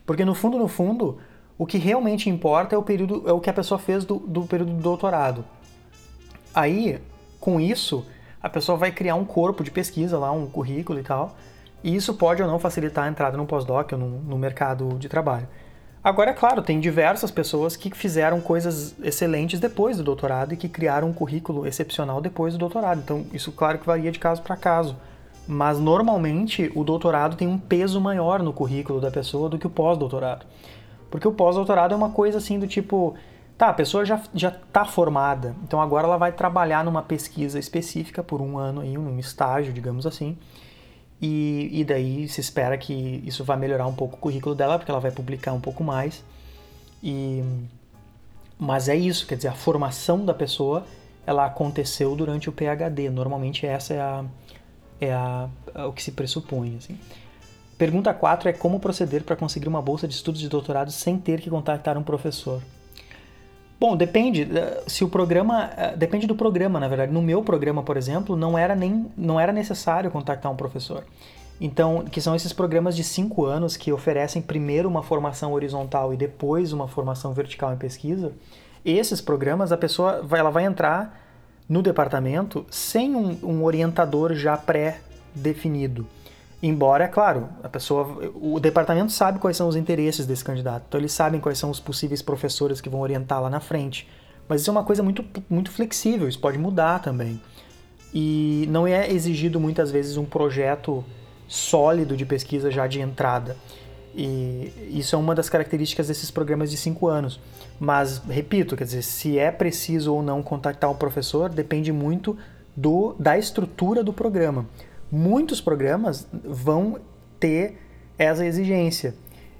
Porque 0.06 0.24
no 0.24 0.34
fundo, 0.34 0.58
no 0.58 0.68
fundo, 0.68 1.18
o 1.58 1.66
que 1.66 1.78
realmente 1.78 2.30
importa 2.30 2.74
é 2.74 2.78
o 2.78 2.82
período, 2.82 3.24
é 3.26 3.32
o 3.32 3.40
que 3.40 3.50
a 3.50 3.52
pessoa 3.52 3.78
fez 3.78 4.04
do, 4.04 4.16
do 4.18 4.42
período 4.42 4.72
do 4.72 4.82
doutorado. 4.82 5.44
Aí, 6.54 7.00
com 7.40 7.60
isso, 7.60 8.06
a 8.42 8.48
pessoa 8.48 8.76
vai 8.76 8.90
criar 8.90 9.14
um 9.14 9.24
corpo 9.24 9.62
de 9.62 9.70
pesquisa 9.70 10.18
lá, 10.18 10.32
um 10.32 10.46
currículo 10.46 10.98
e 10.98 11.02
tal, 11.02 11.36
e 11.82 11.94
isso 11.94 12.14
pode 12.14 12.42
ou 12.42 12.48
não 12.48 12.58
facilitar 12.58 13.04
a 13.04 13.08
entrada 13.08 13.36
no 13.36 13.46
pós-doc 13.46 13.92
ou 13.92 13.98
no, 13.98 14.38
mercado 14.38 14.98
de 14.98 15.08
trabalho. 15.08 15.48
Agora, 16.02 16.30
é 16.30 16.34
claro, 16.34 16.62
tem 16.62 16.80
diversas 16.80 17.30
pessoas 17.30 17.76
que 17.76 17.90
fizeram 17.90 18.40
coisas 18.40 18.96
excelentes 19.02 19.60
depois 19.60 19.96
do 19.96 20.02
doutorado 20.02 20.52
e 20.52 20.56
que 20.56 20.68
criaram 20.68 21.08
um 21.08 21.12
currículo 21.12 21.66
excepcional 21.66 22.20
depois 22.20 22.54
do 22.54 22.58
doutorado. 22.58 23.00
Então, 23.00 23.24
isso, 23.32 23.52
claro, 23.52 23.78
que 23.78 23.86
varia 23.86 24.10
de 24.10 24.18
caso 24.18 24.42
para 24.42 24.56
caso. 24.56 24.96
Mas, 25.46 25.78
normalmente, 25.78 26.70
o 26.74 26.82
doutorado 26.82 27.36
tem 27.36 27.46
um 27.46 27.58
peso 27.58 28.00
maior 28.00 28.42
no 28.42 28.52
currículo 28.52 29.00
da 29.00 29.10
pessoa 29.12 29.48
do 29.48 29.58
que 29.58 29.66
o 29.66 29.70
pós-doutorado. 29.70 30.44
Porque 31.08 31.26
o 31.26 31.32
pós-doutorado 31.32 31.94
é 31.94 31.96
uma 31.96 32.10
coisa 32.10 32.38
assim 32.38 32.58
do 32.58 32.66
tipo, 32.66 33.14
tá, 33.62 33.68
a 33.68 33.72
pessoa 33.72 34.04
já 34.04 34.16
está 34.34 34.84
formada, 34.84 35.54
então 35.62 35.80
agora 35.80 36.04
ela 36.04 36.16
vai 36.16 36.32
trabalhar 36.32 36.84
numa 36.84 37.00
pesquisa 37.00 37.60
específica 37.60 38.20
por 38.20 38.40
um 38.40 38.58
ano, 38.58 38.80
aí, 38.80 38.98
um 38.98 39.20
estágio, 39.20 39.72
digamos 39.72 40.04
assim, 40.04 40.36
e, 41.20 41.70
e 41.70 41.84
daí 41.84 42.28
se 42.28 42.40
espera 42.40 42.76
que 42.76 43.22
isso 43.24 43.44
vai 43.44 43.56
melhorar 43.56 43.86
um 43.86 43.94
pouco 43.94 44.16
o 44.16 44.18
currículo 44.18 44.52
dela, 44.56 44.80
porque 44.80 44.90
ela 44.90 44.98
vai 44.98 45.12
publicar 45.12 45.52
um 45.52 45.60
pouco 45.60 45.84
mais. 45.84 46.24
E, 47.00 47.44
mas 48.58 48.88
é 48.88 48.96
isso, 48.96 49.28
quer 49.28 49.36
dizer, 49.36 49.46
a 49.46 49.54
formação 49.54 50.24
da 50.24 50.34
pessoa 50.34 50.84
ela 51.24 51.46
aconteceu 51.46 52.16
durante 52.16 52.48
o 52.48 52.52
PhD. 52.52 53.10
Normalmente 53.10 53.64
essa 53.64 53.94
é, 53.94 54.00
a, 54.00 54.24
é 55.00 55.12
a, 55.12 55.48
é 55.72 55.84
o 55.84 55.92
que 55.92 56.02
se 56.02 56.10
pressupõe. 56.10 56.78
Assim. 56.78 56.98
Pergunta 57.78 58.12
4 58.12 58.48
é 58.48 58.52
como 58.52 58.80
proceder 58.80 59.22
para 59.22 59.36
conseguir 59.36 59.68
uma 59.68 59.80
bolsa 59.80 60.08
de 60.08 60.14
estudos 60.14 60.40
de 60.40 60.48
doutorado 60.48 60.90
sem 60.90 61.16
ter 61.16 61.40
que 61.40 61.48
contactar 61.48 61.96
um 61.96 62.02
professor. 62.02 62.60
Bom, 63.82 63.96
depende. 63.96 64.42
Eh, 64.42 64.84
se 64.86 65.02
o 65.02 65.08
programa. 65.08 65.70
Eh, 65.76 65.96
depende 65.96 66.24
do 66.24 66.36
programa, 66.36 66.78
na 66.78 66.86
verdade. 66.86 67.10
No 67.10 67.20
meu 67.20 67.42
programa, 67.42 67.82
por 67.82 67.96
exemplo, 67.96 68.36
não 68.36 68.56
era 68.56 68.76
nem 68.76 69.10
não 69.16 69.40
era 69.40 69.52
necessário 69.52 70.08
contactar 70.08 70.52
um 70.52 70.54
professor. 70.54 71.04
Então, 71.60 72.04
que 72.04 72.20
são 72.20 72.32
esses 72.36 72.52
programas 72.52 72.94
de 72.94 73.02
cinco 73.02 73.44
anos 73.44 73.76
que 73.76 73.92
oferecem 73.92 74.40
primeiro 74.40 74.88
uma 74.88 75.02
formação 75.02 75.52
horizontal 75.52 76.14
e 76.14 76.16
depois 76.16 76.72
uma 76.72 76.86
formação 76.86 77.32
vertical 77.32 77.72
em 77.72 77.76
pesquisa. 77.76 78.30
Esses 78.84 79.20
programas, 79.20 79.72
a 79.72 79.76
pessoa 79.76 80.22
vai, 80.22 80.38
ela 80.38 80.50
vai 80.50 80.64
entrar 80.64 81.20
no 81.68 81.82
departamento 81.82 82.64
sem 82.70 83.16
um, 83.16 83.36
um 83.42 83.64
orientador 83.64 84.32
já 84.34 84.56
pré-definido. 84.56 86.06
Embora, 86.62 87.04
é 87.04 87.08
claro, 87.08 87.48
a 87.60 87.68
pessoa, 87.68 88.32
o 88.36 88.60
departamento 88.60 89.10
sabe 89.10 89.40
quais 89.40 89.56
são 89.56 89.66
os 89.66 89.74
interesses 89.74 90.26
desse 90.26 90.44
candidato, 90.44 90.84
então 90.86 91.00
eles 91.00 91.10
sabem 91.10 91.40
quais 91.40 91.58
são 91.58 91.68
os 91.70 91.80
possíveis 91.80 92.22
professores 92.22 92.80
que 92.80 92.88
vão 92.88 93.00
orientar 93.00 93.42
lá 93.42 93.50
na 93.50 93.58
frente. 93.58 94.08
Mas 94.48 94.60
isso 94.60 94.70
é 94.70 94.72
uma 94.72 94.84
coisa 94.84 95.02
muito, 95.02 95.24
muito 95.50 95.72
flexível, 95.72 96.28
isso 96.28 96.38
pode 96.38 96.58
mudar 96.58 97.00
também. 97.00 97.40
E 98.14 98.68
não 98.70 98.86
é 98.86 99.10
exigido 99.10 99.58
muitas 99.58 99.90
vezes 99.90 100.16
um 100.16 100.24
projeto 100.24 101.04
sólido 101.48 102.16
de 102.16 102.24
pesquisa 102.24 102.70
já 102.70 102.86
de 102.86 103.00
entrada. 103.00 103.56
E 104.14 104.72
isso 104.92 105.16
é 105.16 105.18
uma 105.18 105.34
das 105.34 105.48
características 105.48 106.06
desses 106.06 106.30
programas 106.30 106.70
de 106.70 106.76
cinco 106.76 107.08
anos. 107.08 107.40
Mas, 107.80 108.18
repito, 108.18 108.76
quer 108.76 108.84
dizer, 108.84 109.02
se 109.02 109.36
é 109.36 109.50
preciso 109.50 110.14
ou 110.14 110.22
não 110.22 110.42
contactar 110.42 110.88
o 110.90 110.94
professor 110.94 111.48
depende 111.48 111.90
muito 111.90 112.36
do, 112.76 113.16
da 113.18 113.36
estrutura 113.36 114.04
do 114.04 114.12
programa 114.12 114.66
muitos 115.12 115.60
programas 115.60 116.26
vão 116.42 116.98
ter 117.38 117.78
essa 118.18 118.46
exigência. 118.46 119.14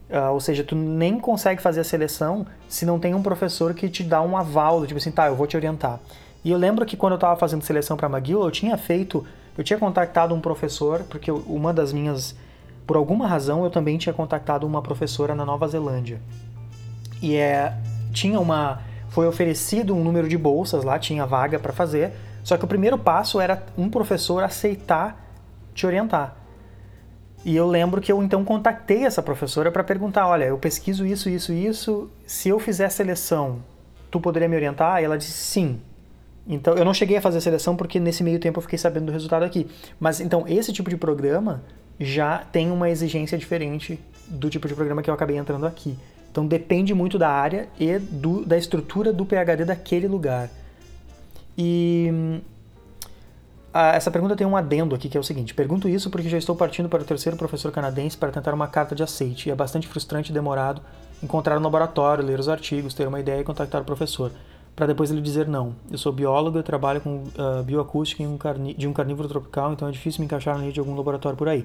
Uh, 0.09 0.33
ou 0.33 0.41
seja, 0.41 0.65
tu 0.65 0.75
nem 0.75 1.19
consegue 1.19 1.61
fazer 1.61 1.81
a 1.81 1.85
seleção 1.85 2.47
se 2.69 2.87
não 2.87 2.99
tem 2.99 3.15
um 3.15 3.23
professor 3.23 3.75
que 3.75 3.89
te 3.89 4.03
dá 4.03 4.23
um 4.23 4.37
aval, 4.37 4.87
tipo 4.87 4.99
assim, 4.99 5.11
tá, 5.11 5.27
eu 5.27 5.37
vou 5.37 5.47
te 5.47 5.57
orientar. 5.57 6.01
E 6.45 6.51
eu 6.51 6.59
lembro 6.59 6.85
que 6.87 6.97
quando 6.97 7.13
eu 7.13 7.17
estava 7.17 7.37
fazendo 7.37 7.63
seleção 7.63 7.97
para 7.97 8.09
McGill, 8.09 8.43
eu 8.43 8.51
tinha 8.51 8.77
feito, 8.77 9.25
eu 9.57 9.63
tinha 9.63 9.79
contactado 9.79 10.35
um 10.35 10.41
professor, 10.41 11.05
porque 11.09 11.31
uma 11.31 11.73
das 11.73 11.93
minhas, 11.93 12.35
por 12.87 12.97
alguma 12.97 13.27
razão, 13.27 13.63
eu 13.63 13.71
também 13.71 13.97
tinha 13.97 14.13
contactado 14.13 14.67
uma 14.67 14.83
professora 14.83 15.35
na 15.35 15.45
Nova 15.45 15.69
Zelândia. 15.69 16.21
E 17.23 17.37
é, 17.37 17.75
tinha 18.13 18.41
uma, 18.41 18.81
foi 19.09 19.27
oferecido 19.27 19.95
um 19.95 20.03
número 20.03 20.29
de 20.29 20.37
bolsas 20.37 20.83
lá, 20.83 20.99
tinha 20.99 21.25
vaga 21.25 21.59
para 21.59 21.73
fazer, 21.73 22.13
só 22.43 22.57
que 22.57 22.65
o 22.65 22.69
primeiro 22.69 22.99
passo 22.99 23.41
era 23.41 23.63
um 23.79 23.89
professor 23.89 24.43
aceitar 24.43 25.23
te 25.75 25.87
orientar. 25.87 26.37
E 27.45 27.57
eu 27.57 27.67
lembro 27.67 28.01
que 28.01 28.13
eu 28.13 28.23
então 28.23 28.45
contatei 28.45 29.05
essa 29.05 29.23
professora 29.23 29.71
para 29.71 29.83
perguntar: 29.83 30.29
olha, 30.29 30.45
eu 30.45 30.59
pesquiso 30.59 31.05
isso, 31.05 31.29
isso, 31.29 31.53
isso. 31.53 32.11
Se 32.27 32.49
eu 32.49 32.59
fizer 32.59 32.89
seleção, 32.89 33.63
tu 34.11 34.21
poderia 34.21 34.49
me 34.49 34.57
orientar? 34.57 35.01
E 35.01 35.05
ela 35.05 35.19
disse 35.19 35.33
sim. 35.33 35.81
Então 36.47 36.75
eu 36.75 36.85
não 36.85 36.95
cheguei 36.95 37.17
a 37.17 37.21
fazer 37.21 37.39
a 37.39 37.41
seleção 37.41 37.77
porque 37.77 38.01
nesse 38.01 38.23
meio 38.23 38.39
tempo 38.39 38.59
eu 38.59 38.63
fiquei 38.63 38.79
sabendo 38.79 39.07
do 39.07 39.13
resultado 39.13 39.45
aqui. 39.45 39.67
Mas 39.99 40.21
então 40.21 40.45
esse 40.47 40.73
tipo 40.73 40.91
de 40.91 40.97
programa 40.97 41.63
já 41.99 42.39
tem 42.39 42.71
uma 42.71 42.91
exigência 42.91 43.37
diferente 43.39 43.99
do 44.29 44.49
tipo 44.49 44.67
de 44.67 44.75
programa 44.75 45.03
que 45.03 45.11
eu 45.11 45.15
acabei 45.15 45.37
entrando 45.37 45.67
aqui. 45.67 45.97
Então 46.31 46.47
depende 46.47 46.95
muito 46.95 47.19
da 47.19 47.29
área 47.29 47.69
e 47.79 47.99
do, 47.99 48.45
da 48.45 48.57
estrutura 48.57 49.13
do 49.13 49.25
PhD 49.25 49.65
daquele 49.65 50.09
lugar. 50.09 50.49
E 51.57 52.41
ah, 53.73 53.93
essa 53.95 54.11
pergunta 54.11 54.37
tem 54.37 54.47
um 54.47 54.57
adendo 54.57 54.95
aqui 54.95 55.09
que 55.09 55.17
é 55.17 55.21
o 55.21 55.25
seguinte: 55.25 55.55
pergunto 55.55 55.89
isso 55.89 56.11
porque 56.11 56.29
já 56.29 56.37
estou 56.37 56.55
partindo 56.55 56.89
para 56.89 57.03
o 57.03 57.05
terceiro 57.05 57.39
professor 57.39 57.73
canadense 57.73 58.17
para 58.17 58.31
tentar 58.31 58.53
uma 58.53 58.67
carta 58.67 58.95
de 58.95 59.03
aceite 59.03 59.49
e 59.49 59.53
é 59.53 59.55
bastante 59.55 59.89
frustrante 59.89 60.31
e 60.31 60.35
demorado 60.35 60.83
encontrar 61.23 61.59
um 61.59 61.63
laboratório, 61.63 62.25
ler 62.25 62.39
os 62.39 62.49
artigos, 62.49 62.95
ter 62.95 63.07
uma 63.07 63.21
ideia 63.21 63.41
e 63.41 63.45
contactar 63.45 63.81
o 63.81 63.85
professor, 63.85 64.33
para 64.75 64.87
depois 64.87 65.11
ele 65.11 65.21
dizer 65.21 65.47
não. 65.47 65.75
Eu 65.91 65.97
sou 65.97 66.13
biólogo 66.13 66.59
e 66.59 66.63
trabalho 66.63 67.01
com 67.01 67.19
uh, 67.19 67.63
bioacústica 67.65 68.23
um 68.25 68.39
de 68.77 68.89
um 68.89 68.93
carnívoro 68.93 69.29
tropical, 69.29 69.73
então 69.73 69.89
é 69.89 69.91
difícil 69.91 70.21
me 70.21 70.27
encaixar 70.27 70.59
na 70.59 70.69
de 70.71 70.81
algum 70.81 70.97
laboratório 70.97 71.39
por 71.39 71.49
aí. 71.49 71.65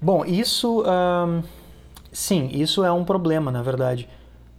Bom, 0.00 0.24
isso. 0.24 0.82
Uh, 0.82 1.42
sim, 2.12 2.48
isso 2.52 2.84
é 2.84 2.92
um 2.92 3.04
problema, 3.04 3.50
na 3.50 3.62
verdade. 3.62 4.08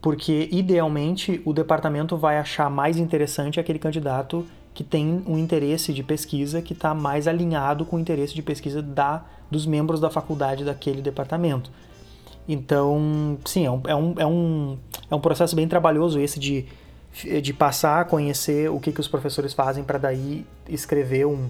Porque 0.01 0.49
idealmente 0.51 1.41
o 1.45 1.53
departamento 1.53 2.17
vai 2.17 2.37
achar 2.37 2.69
mais 2.69 2.97
interessante 2.97 3.59
aquele 3.59 3.79
candidato 3.79 4.45
que 4.73 4.83
tem 4.83 5.23
um 5.27 5.38
interesse 5.38 5.93
de 5.93 6.03
pesquisa 6.03 6.61
que 6.61 6.73
está 6.73 6.93
mais 6.93 7.27
alinhado 7.27 7.85
com 7.85 7.97
o 7.97 7.99
interesse 7.99 8.33
de 8.33 8.41
pesquisa 8.41 8.81
da, 8.81 9.25
dos 9.49 9.65
membros 9.65 9.99
da 9.99 10.09
faculdade 10.09 10.63
daquele 10.63 11.01
departamento. 11.01 11.71
Então, 12.47 13.38
sim, 13.45 13.65
é 13.65 13.71
um, 13.71 13.81
é 13.85 13.95
um, 13.95 14.15
é 14.17 14.25
um, 14.25 14.77
é 15.11 15.15
um 15.15 15.19
processo 15.19 15.55
bem 15.55 15.67
trabalhoso 15.67 16.19
esse 16.19 16.39
de, 16.39 16.65
de 17.41 17.53
passar 17.53 18.01
a 18.01 18.05
conhecer 18.05 18.71
o 18.71 18.79
que, 18.79 18.91
que 18.91 18.99
os 18.99 19.07
professores 19.07 19.53
fazem 19.53 19.83
para 19.83 19.97
daí 19.97 20.45
escrever 20.67 21.27
um, 21.27 21.49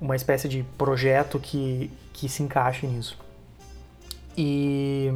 uma 0.00 0.14
espécie 0.14 0.48
de 0.48 0.64
projeto 0.76 1.38
que, 1.38 1.90
que 2.12 2.28
se 2.28 2.42
encaixe 2.42 2.86
nisso. 2.86 3.18
E 4.36 5.10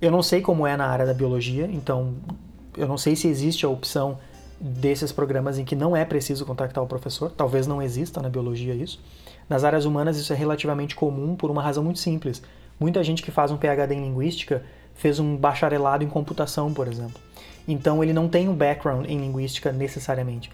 eu 0.00 0.10
não 0.10 0.22
sei 0.22 0.40
como 0.40 0.66
é 0.66 0.76
na 0.76 0.86
área 0.86 1.04
da 1.04 1.14
biologia, 1.14 1.68
então 1.72 2.14
eu 2.76 2.86
não 2.86 2.96
sei 2.96 3.16
se 3.16 3.26
existe 3.26 3.66
a 3.66 3.68
opção 3.68 4.18
desses 4.60 5.12
programas 5.12 5.58
em 5.58 5.64
que 5.64 5.76
não 5.76 5.96
é 5.96 6.04
preciso 6.04 6.44
contactar 6.44 6.82
o 6.82 6.86
professor, 6.86 7.30
talvez 7.30 7.66
não 7.66 7.80
exista 7.80 8.20
na 8.20 8.28
biologia 8.28 8.74
isso. 8.74 9.00
Nas 9.48 9.64
áreas 9.64 9.84
humanas 9.84 10.18
isso 10.18 10.32
é 10.32 10.36
relativamente 10.36 10.94
comum 10.94 11.36
por 11.36 11.50
uma 11.50 11.62
razão 11.62 11.82
muito 11.84 11.98
simples. 11.98 12.42
Muita 12.78 13.02
gente 13.02 13.22
que 13.22 13.30
faz 13.30 13.50
um 13.50 13.56
PhD 13.56 13.94
em 13.94 14.02
linguística 14.02 14.62
fez 14.94 15.18
um 15.18 15.36
bacharelado 15.36 16.04
em 16.04 16.08
computação, 16.08 16.72
por 16.72 16.88
exemplo. 16.88 17.20
Então 17.66 18.02
ele 18.02 18.12
não 18.12 18.28
tem 18.28 18.48
um 18.48 18.54
background 18.54 19.06
em 19.08 19.18
linguística 19.18 19.72
necessariamente. 19.72 20.50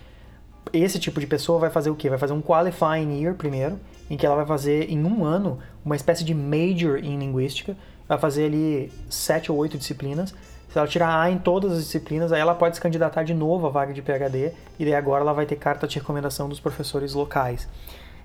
Esse 0.72 0.98
tipo 0.98 1.20
de 1.20 1.26
pessoa 1.26 1.58
vai 1.58 1.70
fazer 1.70 1.90
o 1.90 1.94
quê? 1.94 2.08
Vai 2.08 2.18
fazer 2.18 2.32
um 2.32 2.42
qualifying 2.42 3.20
year 3.20 3.34
primeiro, 3.34 3.78
em 4.10 4.16
que 4.16 4.26
ela 4.26 4.34
vai 4.34 4.46
fazer 4.46 4.90
em 4.90 5.02
um 5.04 5.24
ano 5.24 5.58
uma 5.84 5.96
espécie 5.96 6.24
de 6.24 6.34
major 6.34 6.98
em 6.98 7.18
linguística, 7.18 7.76
vai 8.08 8.18
fazer 8.18 8.46
ali 8.46 8.92
sete 9.08 9.50
ou 9.50 9.58
oito 9.58 9.78
disciplinas, 9.78 10.34
se 10.74 10.78
ela 10.78 10.88
tirar 10.88 11.20
A 11.20 11.30
em 11.30 11.38
todas 11.38 11.70
as 11.70 11.84
disciplinas, 11.84 12.32
aí 12.32 12.40
ela 12.40 12.52
pode 12.52 12.74
se 12.74 12.82
candidatar 12.82 13.22
de 13.22 13.32
novo 13.32 13.68
à 13.68 13.70
vaga 13.70 13.94
de 13.94 14.02
PhD 14.02 14.50
e 14.76 14.84
daí 14.84 14.94
agora 14.94 15.22
ela 15.22 15.32
vai 15.32 15.46
ter 15.46 15.54
carta 15.54 15.86
de 15.86 16.00
recomendação 16.00 16.48
dos 16.48 16.58
professores 16.58 17.14
locais. 17.14 17.68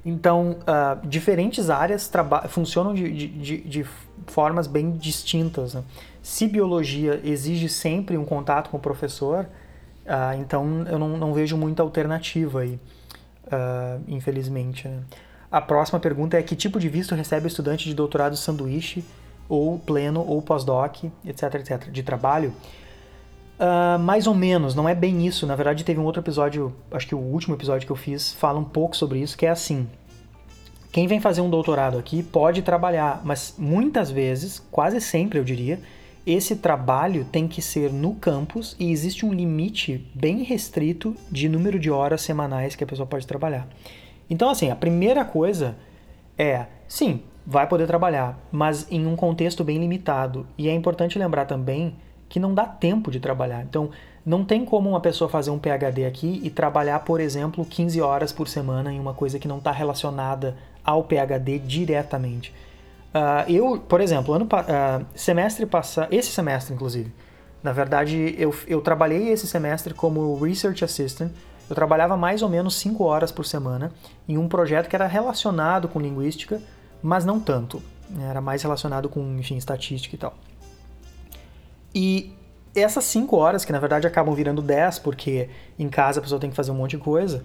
Então, 0.04 0.58
uh, 0.62 1.08
diferentes 1.08 1.70
áreas 1.70 2.10
funcionam 2.48 2.96
de, 2.96 3.28
de, 3.28 3.58
de, 3.62 3.86
formas 4.26 4.66
bem 4.66 4.90
distintas. 4.98 5.76
Né? 5.76 5.84
Se 6.24 6.48
biologia 6.48 7.22
exige 7.24 7.70
sempre 7.70 8.18
um 8.18 8.26
contato 8.26 8.72
com 8.72 8.78
o 8.78 8.80
professor, 8.80 9.46
Uh, 10.10 10.42
então 10.42 10.88
eu 10.90 10.98
não, 10.98 11.10
não, 11.18 11.34
vejo 11.36 11.56
muita 11.56 11.84
alternativa 11.84 12.62
aí, 12.62 12.80
uh, 13.46 14.02
infelizmente. 14.08 14.88
Né? 14.88 15.02
A 15.52 15.62
próxima 15.62 16.00
pergunta 16.00 16.36
é 16.36 16.42
que 16.42 16.56
tipo 16.56 16.80
de 16.80 16.90
visto 16.90 17.14
recebe 17.14 17.46
o 17.46 17.48
estudante 17.48 17.88
de 17.88 17.94
doutorado 17.94 18.36
sanduíche 18.36 19.06
ou 19.50 19.80
pleno 19.80 20.24
ou 20.26 20.42
pós-doc, 20.42 21.04
etc, 21.26 21.56
etc, 21.56 21.90
de 21.90 22.04
trabalho? 22.04 22.54
Uh, 23.60 24.00
mais 24.00 24.26
ou 24.28 24.34
menos, 24.34 24.74
não 24.74 24.88
é 24.88 24.96
bem 24.96 25.28
isso. 25.28 25.46
Na 25.46 25.56
verdade, 25.56 25.84
teve 25.84 26.00
um 26.00 26.06
outro 26.06 26.22
episódio, 26.22 26.74
acho 26.92 27.08
que 27.08 27.16
o 27.16 27.20
último 27.20 27.56
episódio 27.56 27.86
que 27.86 27.92
eu 27.92 27.98
fiz, 27.98 28.32
fala 28.32 28.58
um 28.60 28.64
pouco 28.64 28.96
sobre 28.96 29.20
isso, 29.20 29.38
que 29.38 29.46
é 29.46 29.50
assim. 29.50 29.90
Quem 30.92 31.08
vem 31.08 31.20
fazer 31.20 31.42
um 31.42 31.50
doutorado 31.50 31.98
aqui 31.98 32.24
pode 32.24 32.62
trabalhar, 32.62 33.22
mas 33.24 33.56
muitas 33.58 34.10
vezes, 34.10 34.60
quase 34.72 35.02
sempre 35.02 35.38
eu 35.38 35.44
diria, 35.44 35.80
esse 36.26 36.56
trabalho 36.56 37.26
tem 37.26 37.48
que 37.48 37.62
ser 37.62 37.92
no 37.92 38.16
campus 38.16 38.76
e 38.80 38.92
existe 38.92 39.26
um 39.26 39.34
limite 39.34 40.10
bem 40.14 40.44
restrito 40.44 41.16
de 41.30 41.50
número 41.50 41.78
de 41.78 41.92
horas 41.92 42.22
semanais 42.22 42.76
que 42.76 42.84
a 42.84 42.88
pessoa 42.88 43.06
pode 43.06 43.28
trabalhar. 43.28 43.68
Então, 44.30 44.50
assim, 44.50 44.70
a 44.70 44.76
primeira 44.76 45.26
coisa 45.26 45.76
é, 46.38 46.66
sim, 46.88 47.24
vai 47.50 47.66
poder 47.66 47.88
trabalhar, 47.88 48.38
mas 48.52 48.86
em 48.92 49.08
um 49.08 49.16
contexto 49.16 49.64
bem 49.64 49.80
limitado. 49.80 50.46
E 50.56 50.70
é 50.70 50.72
importante 50.72 51.18
lembrar 51.18 51.46
também 51.46 51.96
que 52.30 52.40
não 52.40 52.54
dá 52.54 52.64
tempo 52.64 53.10
de 53.10 53.20
trabalhar. 53.20 53.64
Então, 53.64 53.90
não 54.24 54.46
tem 54.46 54.64
como 54.64 54.88
uma 54.88 55.00
pessoa 55.00 55.28
fazer 55.28 55.50
um 55.50 55.58
PhD 55.58 56.06
aqui 56.06 56.40
e 56.44 56.52
trabalhar, 56.52 57.00
por 57.00 57.20
exemplo, 57.20 57.66
15 57.66 58.00
horas 58.02 58.32
por 58.32 58.48
semana 58.48 58.94
em 58.94 59.00
uma 59.00 59.16
coisa 59.16 59.40
que 59.40 59.48
não 59.48 59.58
está 59.58 59.72
relacionada 59.72 60.56
ao 60.84 61.04
PhD 61.04 61.58
diretamente. 61.58 62.54
Uh, 63.10 63.52
eu, 63.52 63.80
por 63.80 64.00
exemplo, 64.00 64.32
ano 64.32 64.46
uh, 64.46 65.04
semestre 65.16 65.66
passado, 65.66 66.14
esse 66.14 66.30
semestre 66.30 66.76
inclusive, 66.76 67.12
na 67.64 67.72
verdade 67.72 68.36
eu, 68.38 68.54
eu 68.68 68.80
trabalhei 68.80 69.30
esse 69.30 69.48
semestre 69.48 69.96
como 69.96 70.40
Research 70.40 70.86
Assistant. 70.86 71.32
Eu 71.68 71.76
trabalhava 71.76 72.16
mais 72.16 72.44
ou 72.44 72.50
menos 72.50 72.76
5 72.76 73.04
horas 73.04 73.32
por 73.32 73.44
semana 73.44 73.92
em 74.28 74.38
um 74.38 74.48
projeto 74.48 74.88
que 74.88 74.96
era 74.96 75.08
relacionado 75.08 75.88
com 75.88 76.00
linguística, 76.00 76.62
mas 77.02 77.26
não 77.26 77.40
tanto. 77.40 77.82
Era 78.20 78.42
mais 78.42 78.64
relacionado 78.64 79.08
com, 79.08 79.38
enfim, 79.38 79.58
estatística 79.58 80.16
e 80.16 80.20
tal. 80.20 80.36
E 81.94 82.34
essas 82.76 83.04
5 83.06 83.36
horas, 83.36 83.66
que 83.66 83.72
na 83.72 83.80
verdade 83.80 84.08
acabam 84.08 84.34
virando 84.34 84.62
10, 84.62 85.00
porque 85.00 85.50
em 85.78 85.90
casa 85.90 86.20
a 86.20 86.24
pessoa 86.24 86.40
tem 86.40 86.50
que 86.50 86.56
fazer 86.56 86.72
um 86.72 86.76
monte 86.76 86.92
de 86.92 86.98
coisa, 86.98 87.44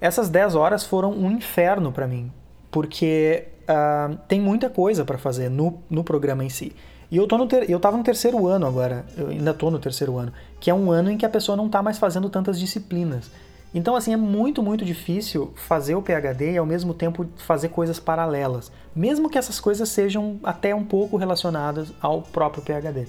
essas 0.00 0.28
10 0.28 0.54
horas 0.54 0.84
foram 0.84 1.12
um 1.12 1.30
inferno 1.30 1.92
para 1.92 2.06
mim, 2.06 2.32
porque 2.70 3.48
uh, 3.62 4.16
tem 4.28 4.40
muita 4.40 4.70
coisa 4.70 5.04
para 5.04 5.18
fazer 5.18 5.48
no, 5.48 5.82
no 5.90 6.02
programa 6.02 6.44
em 6.44 6.48
si. 6.48 6.72
E 7.10 7.16
eu, 7.16 7.26
tô 7.26 7.36
no 7.36 7.46
ter, 7.46 7.68
eu 7.68 7.80
tava 7.80 7.96
no 7.96 8.04
terceiro 8.04 8.46
ano 8.46 8.66
agora, 8.66 9.04
eu 9.16 9.28
ainda 9.28 9.52
tô 9.52 9.70
no 9.70 9.78
terceiro 9.78 10.16
ano, 10.16 10.32
que 10.60 10.70
é 10.70 10.74
um 10.74 10.92
ano 10.92 11.10
em 11.10 11.18
que 11.18 11.26
a 11.26 11.28
pessoa 11.28 11.56
não 11.56 11.68
tá 11.68 11.82
mais 11.82 11.98
fazendo 11.98 12.30
tantas 12.30 12.58
disciplinas. 12.58 13.30
Então, 13.72 13.94
assim, 13.94 14.12
é 14.12 14.16
muito, 14.16 14.62
muito 14.62 14.84
difícil 14.84 15.52
fazer 15.54 15.94
o 15.94 16.02
PhD 16.02 16.52
e 16.52 16.58
ao 16.58 16.66
mesmo 16.66 16.92
tempo 16.92 17.26
fazer 17.36 17.68
coisas 17.68 18.00
paralelas, 18.00 18.72
mesmo 18.94 19.30
que 19.30 19.38
essas 19.38 19.60
coisas 19.60 19.88
sejam 19.88 20.40
até 20.42 20.74
um 20.74 20.84
pouco 20.84 21.16
relacionadas 21.16 21.92
ao 22.00 22.22
próprio 22.22 22.62
PhD. 22.62 23.06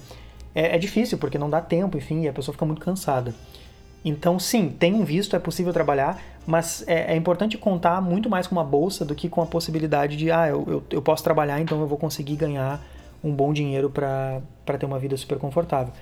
É, 0.54 0.76
é 0.76 0.78
difícil 0.78 1.18
porque 1.18 1.38
não 1.38 1.50
dá 1.50 1.60
tempo, 1.60 1.98
enfim, 1.98 2.22
e 2.22 2.28
a 2.28 2.32
pessoa 2.32 2.52
fica 2.52 2.64
muito 2.64 2.80
cansada. 2.80 3.34
Então, 4.04 4.38
sim, 4.38 4.68
tem 4.68 4.94
um 4.94 5.04
visto, 5.04 5.34
é 5.36 5.38
possível 5.38 5.72
trabalhar, 5.72 6.20
mas 6.46 6.84
é, 6.86 7.12
é, 7.12 7.16
importante 7.16 7.56
contar 7.56 8.00
muito 8.00 8.28
mais 8.28 8.46
com 8.46 8.54
uma 8.54 8.64
bolsa 8.64 9.04
do 9.04 9.14
que 9.14 9.28
com 9.28 9.40
a 9.42 9.46
possibilidade 9.46 10.16
de, 10.16 10.30
ah, 10.30 10.48
eu, 10.48 10.64
eu, 10.66 10.82
eu 10.90 11.02
posso 11.02 11.22
trabalhar, 11.22 11.60
então 11.60 11.80
eu 11.80 11.86
vou 11.86 11.98
conseguir 11.98 12.36
ganhar 12.36 12.80
um 13.22 13.32
bom 13.32 13.52
dinheiro 13.52 13.88
para 13.88 14.42
ter 14.78 14.86
uma 14.86 14.98
vida 14.98 15.16
super 15.16 15.38
confortável. 15.38 15.92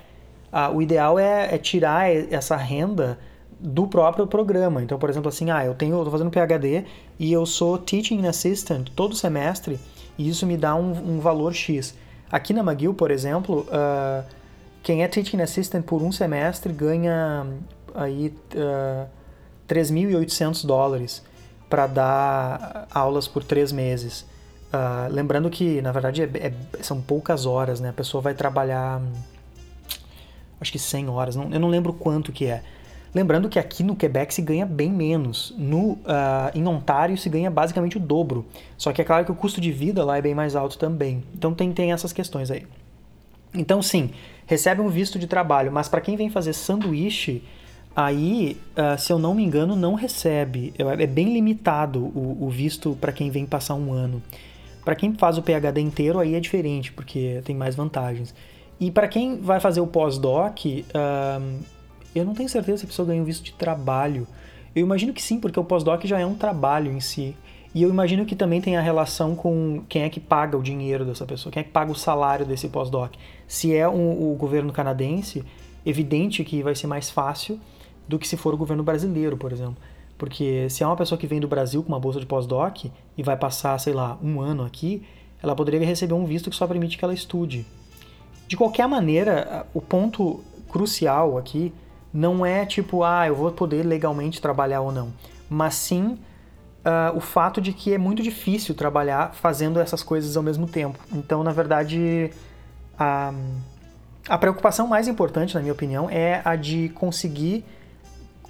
Ah, 0.50 0.71
o 0.71 0.81
ideal 0.81 1.19
é, 1.19 1.55
é, 1.55 1.59
tirar 1.59 2.11
essa 2.11 2.57
renda 2.57 3.19
do 3.61 3.87
próprio 3.87 4.26
programa. 4.26 4.83
Então, 4.83 4.99
por 4.99 5.11
exemplo, 5.11 5.28
assim, 5.28 5.50
ah, 5.50 5.65
eu 5.65 5.75
tenho, 5.75 5.99
eu 5.99 6.04
tô 6.04 6.11
fazendo 6.11 6.30
PhD 6.30 6.85
e 7.19 7.32
eu 7.32 7.45
sou 7.45 7.76
Teaching 7.76 8.26
Assistant 8.26 8.89
todo 8.97 9.15
semestre 9.15 9.78
e 10.17 10.28
isso 10.28 10.47
me 10.47 10.56
dá 10.56 10.75
um, 10.75 11.17
um 11.17 11.21
valor 11.21 11.54
X. 11.54 11.95
Aqui 12.32 12.54
na 12.54 12.61
McGill, 12.61 12.95
por 12.95 13.11
exemplo, 13.11 13.67
uh, 13.69 14.25
quem 14.82 15.02
é 15.02 15.08
Teaching 15.08 15.43
Assistant 15.43 15.85
por 15.85 16.02
um 16.02 16.11
semestre 16.11 16.73
ganha 16.73 17.47
aí 17.95 18.35
uh, 18.54 19.08
3.800 19.69 20.65
dólares 20.65 21.23
para 21.69 21.87
dar 21.87 22.89
aulas 22.93 23.28
por 23.28 23.45
três 23.45 23.73
meses. 23.73 24.23
Uh, 24.73 25.13
lembrando 25.13 25.50
que, 25.50 25.82
na 25.82 25.93
verdade, 25.93 26.23
é, 26.23 26.26
é, 26.35 26.52
são 26.82 27.00
poucas 27.00 27.45
horas, 27.45 27.80
né? 27.80 27.91
A 27.91 27.93
pessoa 27.93 28.21
vai 28.21 28.35
trabalhar, 28.35 29.02
acho 30.61 30.73
que 30.73 30.78
100 30.78 31.08
horas, 31.08 31.37
não, 31.37 31.50
eu 31.50 31.61
não 31.61 31.69
lembro 31.69 31.93
quanto 31.93 32.32
que 32.32 32.47
é. 32.47 32.63
Lembrando 33.15 33.49
que 33.49 33.59
aqui 33.59 33.83
no 33.83 33.97
Quebec 33.97 34.33
se 34.33 34.41
ganha 34.41 34.65
bem 34.65 34.91
menos. 34.91 35.53
No, 35.59 35.93
uh, 35.93 35.99
em 36.55 36.67
Ontário 36.67 37.17
se 37.19 37.29
ganha 37.29 37.51
basicamente 37.51 37.97
o 37.97 38.01
dobro. 38.01 38.47
Só 38.77 38.93
que 38.93 39.03
é 39.03 39.05
claro 39.05 39.25
que 39.25 39.33
o 39.33 39.35
custo 39.35 39.61
de 39.61 39.73
vida 39.73 40.05
lá 40.05 40.19
é 40.19 40.23
bem 40.23 40.35
mais 40.35 40.55
alto 40.55 40.79
também. 40.79 41.23
Então 41.35 41.53
tem, 41.53 41.73
tem 41.73 41.93
essas 41.93 42.13
questões 42.13 42.51
aí. 42.51 42.67
Então 43.53 43.83
sim, 43.83 44.11
recebe 44.47 44.81
um 44.81 44.89
visto 44.89 45.19
de 45.19 45.27
trabalho, 45.27 45.73
mas 45.73 45.89
para 45.89 46.01
quem 46.01 46.17
vem 46.17 46.31
fazer 46.31 46.53
sanduíche, 46.53 47.43
Aí, 47.95 48.57
uh, 48.77 48.99
se 48.99 49.13
eu 49.13 49.19
não 49.19 49.35
me 49.35 49.43
engano, 49.43 49.75
não 49.75 49.95
recebe. 49.95 50.73
É, 50.79 51.07
bem 51.07 51.33
limitado 51.33 52.01
o, 52.01 52.39
o 52.41 52.49
visto 52.49 52.97
para 53.01 53.13
quem 53.13 53.31
vem 53.31 53.45
passar 53.45 53.75
um 53.75 53.93
ano. 53.93 54.23
Para 54.85 54.95
quem 54.95 55.13
faz 55.15 55.37
o 55.37 55.43
PhD 55.43 55.81
inteiro, 55.81 56.19
aí 56.19 56.35
é 56.35 56.41
diferente, 56.41 56.93
porque 56.93 57.43
tem 57.45 57.55
mais 57.55 57.75
vantagens. 57.75 58.35
E 58.79 58.91
para 58.91 59.09
quem 59.09 59.41
vai 59.41 59.61
fazer 59.61 59.81
o 59.81 59.87
pós-doc, 59.87 60.65
uh, 60.65 61.59
eu 62.15 62.25
não 62.25 62.35
tenho 62.35 62.49
certeza 62.49 62.79
se 62.79 62.85
a 62.85 62.89
pessoa 62.89 63.07
ganha 63.07 63.23
um 63.23 63.25
visto 63.25 63.45
de 63.45 63.53
trabalho. 63.53 64.27
Eu 64.75 64.83
imagino 64.83 65.13
que 65.13 65.23
sim, 65.23 65.39
porque 65.39 65.59
o 65.59 65.65
pós-doc 65.65 66.05
já 66.05 66.19
é 66.19 66.27
um 66.27 66.35
trabalho 66.35 66.91
em 66.91 67.01
si. 67.01 67.37
E 67.75 67.83
eu 67.83 67.89
imagino 67.89 68.27
que 68.27 68.35
também 68.35 68.61
tem 68.61 68.77
a 68.77 68.81
relação 68.81 69.37
com 69.37 69.83
quem 69.89 70.03
é 70.03 70.09
que 70.09 70.19
paga 70.19 70.57
o 70.57 70.63
dinheiro 70.63 71.05
dessa 71.05 71.25
pessoa, 71.25 71.53
quem 71.53 71.61
é 71.61 71.65
que 71.65 71.71
paga 71.71 71.93
o 71.93 71.95
salário 71.95 72.45
desse 72.45 72.69
pós-doc. 72.69 73.13
Se 73.47 73.75
é 73.75 73.89
um, 73.89 74.33
o 74.33 74.35
governo 74.35 74.73
canadense, 74.73 75.45
evidente 75.87 76.43
que 76.43 76.63
vai 76.63 76.75
ser 76.75 76.89
mais 76.89 77.11
fácil 77.11 77.61
do 78.09 78.19
que 78.19 78.27
se 78.27 78.37
for 78.37 78.53
o 78.53 78.57
governo 78.57 78.83
brasileiro, 78.83 79.37
por 79.37 79.53
exemplo. 79.53 79.77
Porque 80.19 80.69
se 80.69 80.83
é 80.83 80.87
uma 80.87 80.97
pessoa 80.97 81.17
que 81.17 81.29
vem 81.29 81.41
do 81.41 81.47
Brasil 81.47 81.83
com 81.83 81.89
uma 81.89 82.01
bolsa 82.01 82.19
de 82.19 82.27
pós-doc 82.27 82.87
e 83.17 83.23
vai 83.23 83.37
passar, 83.37 83.79
sei 83.79 83.93
lá, 83.93 84.19
um 84.23 84.41
ano 84.41 84.65
aqui, 84.65 85.03
ela 85.41 85.55
poderia 85.55 85.81
receber 85.87 86.13
um 86.13 86.27
visto 86.27 86.51
que 86.51 86.57
só 86.57 86.67
permite 86.67 86.99
que 86.99 87.05
ela 87.05 87.15
estude. 87.15 87.65
De 88.49 88.57
qualquer 88.57 88.87
maneira, 88.89 89.65
o 89.73 89.81
ponto 89.81 90.41
crucial 90.69 91.39
aqui 91.39 91.73
não 92.13 92.45
é 92.45 92.67
tipo, 92.67 93.05
ah, 93.05 93.27
eu 93.27 93.35
vou 93.35 93.51
poder 93.53 93.85
legalmente 93.85 94.41
trabalhar 94.41 94.81
ou 94.81 94.93
não, 94.93 95.13
mas 95.49 95.75
sim 95.75 96.19
uh, 96.85 97.17
o 97.17 97.21
fato 97.21 97.61
de 97.61 97.73
que 97.73 97.93
é 97.93 97.99
muito 97.99 98.23
difícil 98.23 98.75
trabalhar 98.75 99.35
fazendo 99.35 99.81
essas 99.81 100.03
coisas 100.03 100.37
ao 100.37 100.43
mesmo 100.43 100.67
tempo. 100.67 100.99
Então, 101.13 101.43
na 101.43 101.53
verdade, 101.53 102.31
a, 102.99 103.33
a 104.29 104.39
preocupação 104.39 104.87
mais 104.87 105.09
importante, 105.09 105.55
na 105.55 105.61
minha 105.61 105.73
opinião, 105.73 106.09
é 106.11 106.43
a 106.45 106.57
de 106.57 106.89
conseguir 106.91 107.65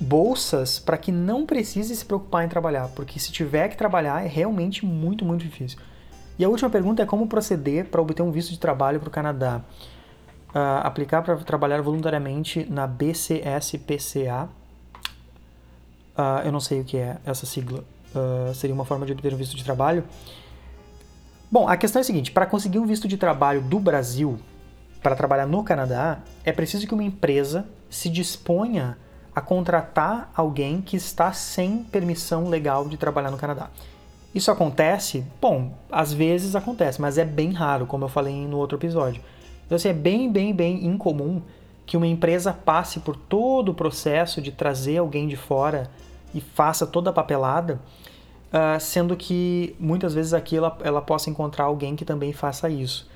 bolsas 0.00 0.78
para 0.78 0.96
que 0.96 1.12
não 1.12 1.44
precise 1.44 1.94
se 1.94 2.04
preocupar 2.04 2.44
em 2.44 2.48
trabalhar, 2.48 2.88
porque 2.88 3.18
se 3.18 3.30
tiver 3.30 3.68
que 3.68 3.76
trabalhar 3.76 4.24
é 4.24 4.28
realmente 4.28 4.84
muito, 4.86 5.24
muito 5.24 5.44
difícil. 5.44 5.78
E 6.38 6.44
a 6.44 6.48
última 6.48 6.70
pergunta 6.70 7.02
é 7.02 7.06
como 7.06 7.26
proceder 7.26 7.84
para 7.86 8.00
obter 8.00 8.22
um 8.22 8.30
visto 8.30 8.50
de 8.50 8.58
trabalho 8.58 8.98
para 8.98 9.08
o 9.08 9.12
Canadá. 9.12 9.60
Uh, 10.50 10.82
aplicar 10.82 11.22
para 11.22 11.36
trabalhar 11.36 11.80
voluntariamente 11.80 12.66
na 12.68 12.86
BCSPCA. 12.86 14.44
Uh, 14.44 14.48
ah, 16.16 16.42
eu 16.44 16.50
não 16.50 16.58
sei 16.58 16.80
o 16.80 16.84
que 16.84 16.96
é 16.96 17.18
essa 17.24 17.46
sigla. 17.46 17.84
Uh, 18.14 18.52
seria 18.54 18.74
uma 18.74 18.84
forma 18.84 19.06
de 19.06 19.12
obter 19.12 19.32
um 19.32 19.36
visto 19.36 19.56
de 19.56 19.62
trabalho. 19.62 20.04
Bom, 21.50 21.68
a 21.68 21.76
questão 21.76 22.00
é 22.00 22.02
a 22.02 22.04
seguinte: 22.04 22.32
para 22.32 22.46
conseguir 22.46 22.78
um 22.78 22.86
visto 22.86 23.06
de 23.06 23.16
trabalho 23.16 23.60
do 23.60 23.78
Brasil 23.78 24.38
para 25.02 25.14
trabalhar 25.14 25.46
no 25.46 25.62
Canadá, 25.62 26.18
é 26.44 26.52
preciso 26.52 26.86
que 26.86 26.94
uma 26.94 27.04
empresa 27.04 27.66
se 27.88 28.08
disponha 28.08 28.98
a 29.34 29.40
contratar 29.40 30.30
alguém 30.34 30.82
que 30.82 30.96
está 30.96 31.32
sem 31.32 31.84
permissão 31.84 32.48
legal 32.48 32.88
de 32.88 32.96
trabalhar 32.96 33.30
no 33.30 33.36
Canadá. 33.36 33.70
Isso 34.34 34.50
acontece? 34.50 35.24
Bom, 35.40 35.72
às 35.90 36.12
vezes 36.12 36.54
acontece, 36.54 37.00
mas 37.00 37.18
é 37.18 37.24
bem 37.24 37.52
raro, 37.52 37.86
como 37.86 38.04
eu 38.04 38.08
falei 38.08 38.46
no 38.46 38.58
outro 38.58 38.78
episódio. 38.78 39.22
Então, 39.70 39.76
assim, 39.76 39.88
é 39.88 39.92
bem, 39.92 40.28
bem, 40.28 40.52
bem 40.52 40.84
incomum 40.84 41.40
que 41.86 41.96
uma 41.96 42.06
empresa 42.08 42.52
passe 42.52 42.98
por 42.98 43.14
todo 43.14 43.68
o 43.68 43.74
processo 43.74 44.42
de 44.42 44.50
trazer 44.50 44.96
alguém 44.96 45.28
de 45.28 45.36
fora 45.36 45.88
e 46.34 46.40
faça 46.40 46.84
toda 46.84 47.10
a 47.10 47.12
papelada, 47.12 47.80
uh, 48.52 48.80
sendo 48.80 49.16
que 49.16 49.76
muitas 49.78 50.12
vezes 50.12 50.34
aqui 50.34 50.56
ela, 50.56 50.76
ela 50.82 51.00
possa 51.00 51.30
encontrar 51.30 51.66
alguém 51.66 51.94
que 51.94 52.04
também 52.04 52.32
faça 52.32 52.68
isso. 52.68 53.08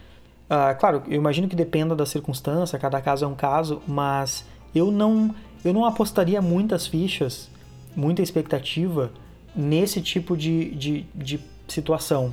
Uh, 0.44 0.78
claro, 0.78 1.02
eu 1.08 1.14
imagino 1.16 1.48
que 1.48 1.56
dependa 1.56 1.96
da 1.96 2.06
circunstância, 2.06 2.78
cada 2.78 3.00
caso 3.00 3.24
é 3.24 3.28
um 3.28 3.34
caso, 3.34 3.82
mas 3.84 4.44
eu 4.72 4.92
não 4.92 5.34
eu 5.64 5.72
não 5.72 5.84
apostaria 5.84 6.40
muitas 6.40 6.86
fichas, 6.86 7.50
muita 7.96 8.22
expectativa 8.22 9.10
nesse 9.56 10.00
tipo 10.00 10.36
de, 10.36 10.72
de, 10.76 11.06
de 11.12 11.40
situação. 11.66 12.32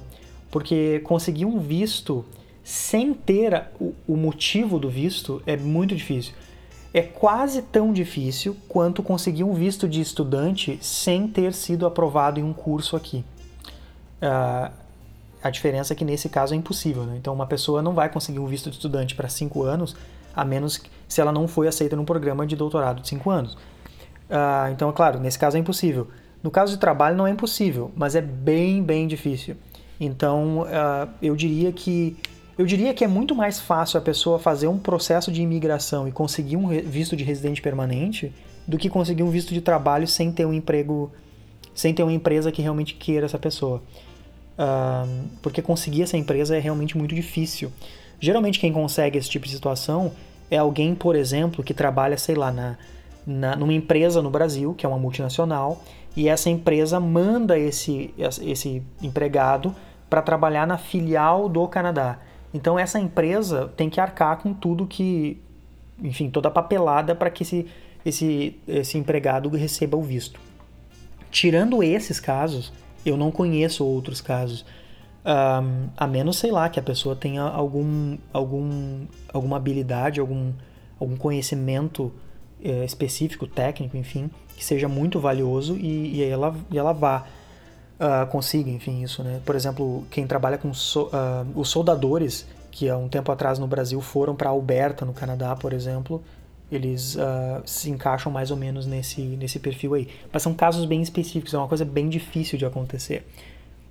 Porque 0.51 0.99
conseguir 0.99 1.45
um 1.45 1.57
visto 1.57 2.23
sem 2.63 3.13
ter 3.13 3.67
o, 3.79 3.93
o 4.07 4.15
motivo 4.15 4.79
do 4.79 4.89
visto 4.89 5.41
é 5.45 5.57
muito 5.57 5.95
difícil. 5.95 6.33
é 6.93 7.01
quase 7.01 7.61
tão 7.61 7.93
difícil 7.93 8.55
quanto 8.67 9.01
conseguir 9.01 9.43
um 9.43 9.53
visto 9.53 9.87
de 9.87 10.01
estudante 10.01 10.77
sem 10.81 11.27
ter 11.27 11.53
sido 11.53 11.85
aprovado 11.85 12.39
em 12.39 12.43
um 12.43 12.53
curso 12.53 12.95
aqui. 12.95 13.23
Uh, 14.21 14.71
a 15.43 15.49
diferença 15.49 15.93
é 15.93 15.95
que 15.95 16.05
nesse 16.05 16.29
caso 16.29 16.53
é 16.53 16.57
impossível. 16.57 17.03
Né? 17.03 17.15
Então, 17.17 17.33
uma 17.33 17.47
pessoa 17.47 17.81
não 17.81 17.93
vai 17.93 18.09
conseguir 18.09 18.39
um 18.39 18.45
visto 18.45 18.69
de 18.69 18.75
estudante 18.75 19.15
para 19.15 19.27
cinco 19.27 19.63
anos, 19.63 19.95
a 20.35 20.45
menos 20.45 20.81
se 21.07 21.19
ela 21.19 21.31
não 21.31 21.47
foi 21.47 21.67
aceita 21.67 21.95
num 21.95 22.05
programa 22.05 22.45
de 22.45 22.55
doutorado 22.55 23.01
de 23.01 23.07
cinco 23.07 23.29
anos. 23.29 23.53
Uh, 23.53 24.71
então, 24.71 24.89
é 24.89 24.93
claro, 24.93 25.19
nesse 25.19 25.39
caso 25.39 25.57
é 25.57 25.59
impossível. 25.59 26.07
No 26.43 26.51
caso 26.51 26.73
de 26.73 26.79
trabalho, 26.79 27.15
não 27.15 27.25
é 27.25 27.31
impossível, 27.31 27.91
mas 27.95 28.15
é 28.15 28.21
bem, 28.21 28.83
bem 28.83 29.07
difícil. 29.07 29.55
Então, 29.99 30.61
uh, 30.61 31.09
eu 31.21 31.35
diria 31.35 31.71
que 31.71 32.17
eu 32.57 32.65
diria 32.65 32.93
que 32.93 33.03
é 33.03 33.07
muito 33.07 33.33
mais 33.33 33.59
fácil 33.59 33.97
a 33.97 34.01
pessoa 34.01 34.37
fazer 34.37 34.67
um 34.67 34.77
processo 34.77 35.31
de 35.31 35.41
imigração 35.41 36.07
e 36.07 36.11
conseguir 36.11 36.57
um 36.57 36.67
visto 36.67 37.15
de 37.15 37.23
residente 37.23 37.61
permanente 37.61 38.31
do 38.67 38.77
que 38.77 38.89
conseguir 38.89 39.23
um 39.23 39.29
visto 39.29 39.53
de 39.53 39.61
trabalho 39.61 40.07
sem 40.07 40.31
ter 40.31 40.45
um 40.45 40.53
emprego, 40.53 41.11
sem 41.73 41.93
ter 41.93 42.03
uma 42.03 42.13
empresa 42.13 42.51
que 42.51 42.61
realmente 42.61 42.93
queira 42.93 43.25
essa 43.25 43.39
pessoa. 43.39 43.81
Uh, 44.57 45.27
porque 45.41 45.61
conseguir 45.61 46.03
essa 46.03 46.17
empresa 46.17 46.55
é 46.55 46.59
realmente 46.59 46.97
muito 46.97 47.15
difícil. 47.15 47.71
Geralmente 48.19 48.59
quem 48.59 48.71
consegue 48.71 49.17
esse 49.17 49.29
tipo 49.29 49.45
de 49.45 49.53
situação 49.53 50.11
é 50.49 50.57
alguém, 50.57 50.93
por 50.93 51.15
exemplo, 51.15 51.63
que 51.63 51.73
trabalha, 51.73 52.17
sei 52.17 52.35
lá, 52.35 52.51
na, 52.51 52.77
na, 53.25 53.55
numa 53.55 53.73
empresa 53.73 54.21
no 54.21 54.29
Brasil, 54.29 54.73
que 54.75 54.85
é 54.85 54.89
uma 54.89 54.99
multinacional, 54.99 55.81
e 56.15 56.27
essa 56.27 56.49
empresa 56.49 56.99
manda 56.99 57.57
esse, 57.57 58.13
esse 58.17 58.83
empregado 59.01 59.73
para 60.09 60.21
trabalhar 60.21 60.67
na 60.67 60.77
filial 60.77 61.47
do 61.47 61.65
Canadá. 61.67 62.19
Então 62.53 62.77
essa 62.77 62.99
empresa 62.99 63.71
tem 63.75 63.89
que 63.89 63.99
arcar 63.99 64.37
com 64.37 64.53
tudo 64.53 64.85
que, 64.85 65.41
enfim, 66.01 66.29
toda 66.29 66.49
a 66.49 66.51
papelada 66.51 67.15
para 67.15 67.29
que 67.29 67.43
esse, 67.43 67.67
esse, 68.05 68.59
esse 68.67 68.97
empregado 68.97 69.49
receba 69.49 69.97
o 69.97 70.01
visto. 70.01 70.39
Tirando 71.29 71.81
esses 71.81 72.19
casos, 72.19 72.73
eu 73.05 73.15
não 73.15 73.31
conheço 73.31 73.85
outros 73.85 74.19
casos. 74.19 74.65
Um, 75.23 75.87
a 75.95 76.07
menos, 76.07 76.37
sei 76.37 76.51
lá, 76.51 76.67
que 76.67 76.79
a 76.79 76.83
pessoa 76.83 77.15
tenha 77.15 77.43
algum, 77.43 78.17
algum, 78.33 79.05
alguma 79.31 79.57
habilidade, 79.57 80.19
algum, 80.19 80.51
algum 80.99 81.15
conhecimento 81.15 82.11
é, 82.63 82.83
específico, 82.83 83.47
técnico, 83.47 83.95
enfim, 83.95 84.29
que 84.55 84.65
seja 84.65 84.87
muito 84.87 85.19
valioso 85.19 85.77
e, 85.77 86.17
e 86.17 86.23
ela, 86.23 86.55
e 86.69 86.77
ela 86.77 86.91
vá 86.91 87.25
uh, 88.01 88.27
consiga, 88.27 88.69
enfim, 88.69 89.03
isso, 89.03 89.23
né? 89.23 89.39
Por 89.45 89.55
exemplo, 89.55 90.03
quem 90.09 90.25
trabalha 90.25 90.57
com 90.57 90.73
so, 90.73 91.03
uh, 91.03 91.47
os 91.55 91.69
soldadores, 91.69 92.47
que 92.71 92.89
há 92.89 92.97
um 92.97 93.07
tempo 93.07 93.31
atrás 93.31 93.59
no 93.59 93.67
Brasil 93.67 94.01
foram 94.01 94.35
para 94.35 94.49
Alberta, 94.49 95.05
no 95.05 95.13
Canadá, 95.13 95.55
por 95.55 95.71
exemplo, 95.71 96.23
eles 96.71 97.15
uh, 97.15 97.61
se 97.65 97.89
encaixam 97.89 98.31
mais 98.31 98.49
ou 98.49 98.57
menos 98.57 98.87
nesse, 98.87 99.21
nesse 99.21 99.59
perfil 99.59 99.93
aí. 99.93 100.07
Mas 100.31 100.41
são 100.41 100.53
casos 100.53 100.85
bem 100.85 101.01
específicos, 101.01 101.53
é 101.53 101.57
uma 101.57 101.67
coisa 101.67 101.85
bem 101.85 102.09
difícil 102.09 102.57
de 102.57 102.65
acontecer. 102.65 103.27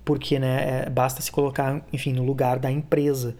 Porque, 0.03 0.39
né, 0.39 0.85
é, 0.85 0.89
basta 0.89 1.21
se 1.21 1.31
colocar, 1.31 1.79
enfim, 1.93 2.11
no 2.11 2.23
lugar 2.23 2.57
da 2.59 2.71
empresa. 2.71 3.35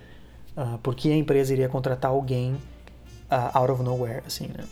Uh, 0.56 0.78
porque 0.84 1.10
a 1.10 1.16
empresa 1.16 1.54
iria 1.54 1.68
contratar 1.68 2.12
alguém 2.12 2.54
uh, 2.54 3.58
out 3.58 3.72
of 3.72 3.82
nowhere, 3.82 4.22
assim, 4.28 4.48
né? 4.48 4.64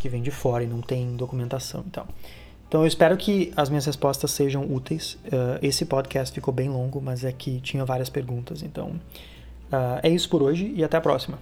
Que 0.00 0.08
vem 0.08 0.20
de 0.22 0.30
fora 0.30 0.62
e 0.62 0.66
não 0.66 0.82
tem 0.82 1.16
documentação 1.16 1.82
e 1.86 1.90
tal. 1.90 2.06
Então 2.70 2.82
eu 2.82 2.86
espero 2.86 3.16
que 3.16 3.52
as 3.56 3.68
minhas 3.68 3.84
respostas 3.84 4.30
sejam 4.30 4.62
úteis. 4.72 5.14
Uh, 5.24 5.58
esse 5.60 5.84
podcast 5.84 6.32
ficou 6.32 6.54
bem 6.54 6.68
longo, 6.68 7.00
mas 7.02 7.24
é 7.24 7.32
que 7.32 7.60
tinha 7.60 7.84
várias 7.84 8.08
perguntas. 8.08 8.62
Então 8.62 8.92
é 10.02 10.08
isso 10.08 10.28
por 10.28 10.42
hoje 10.42 10.72
e 10.74 10.82
até 10.82 10.96
a 10.96 11.00
próxima. 11.00 11.38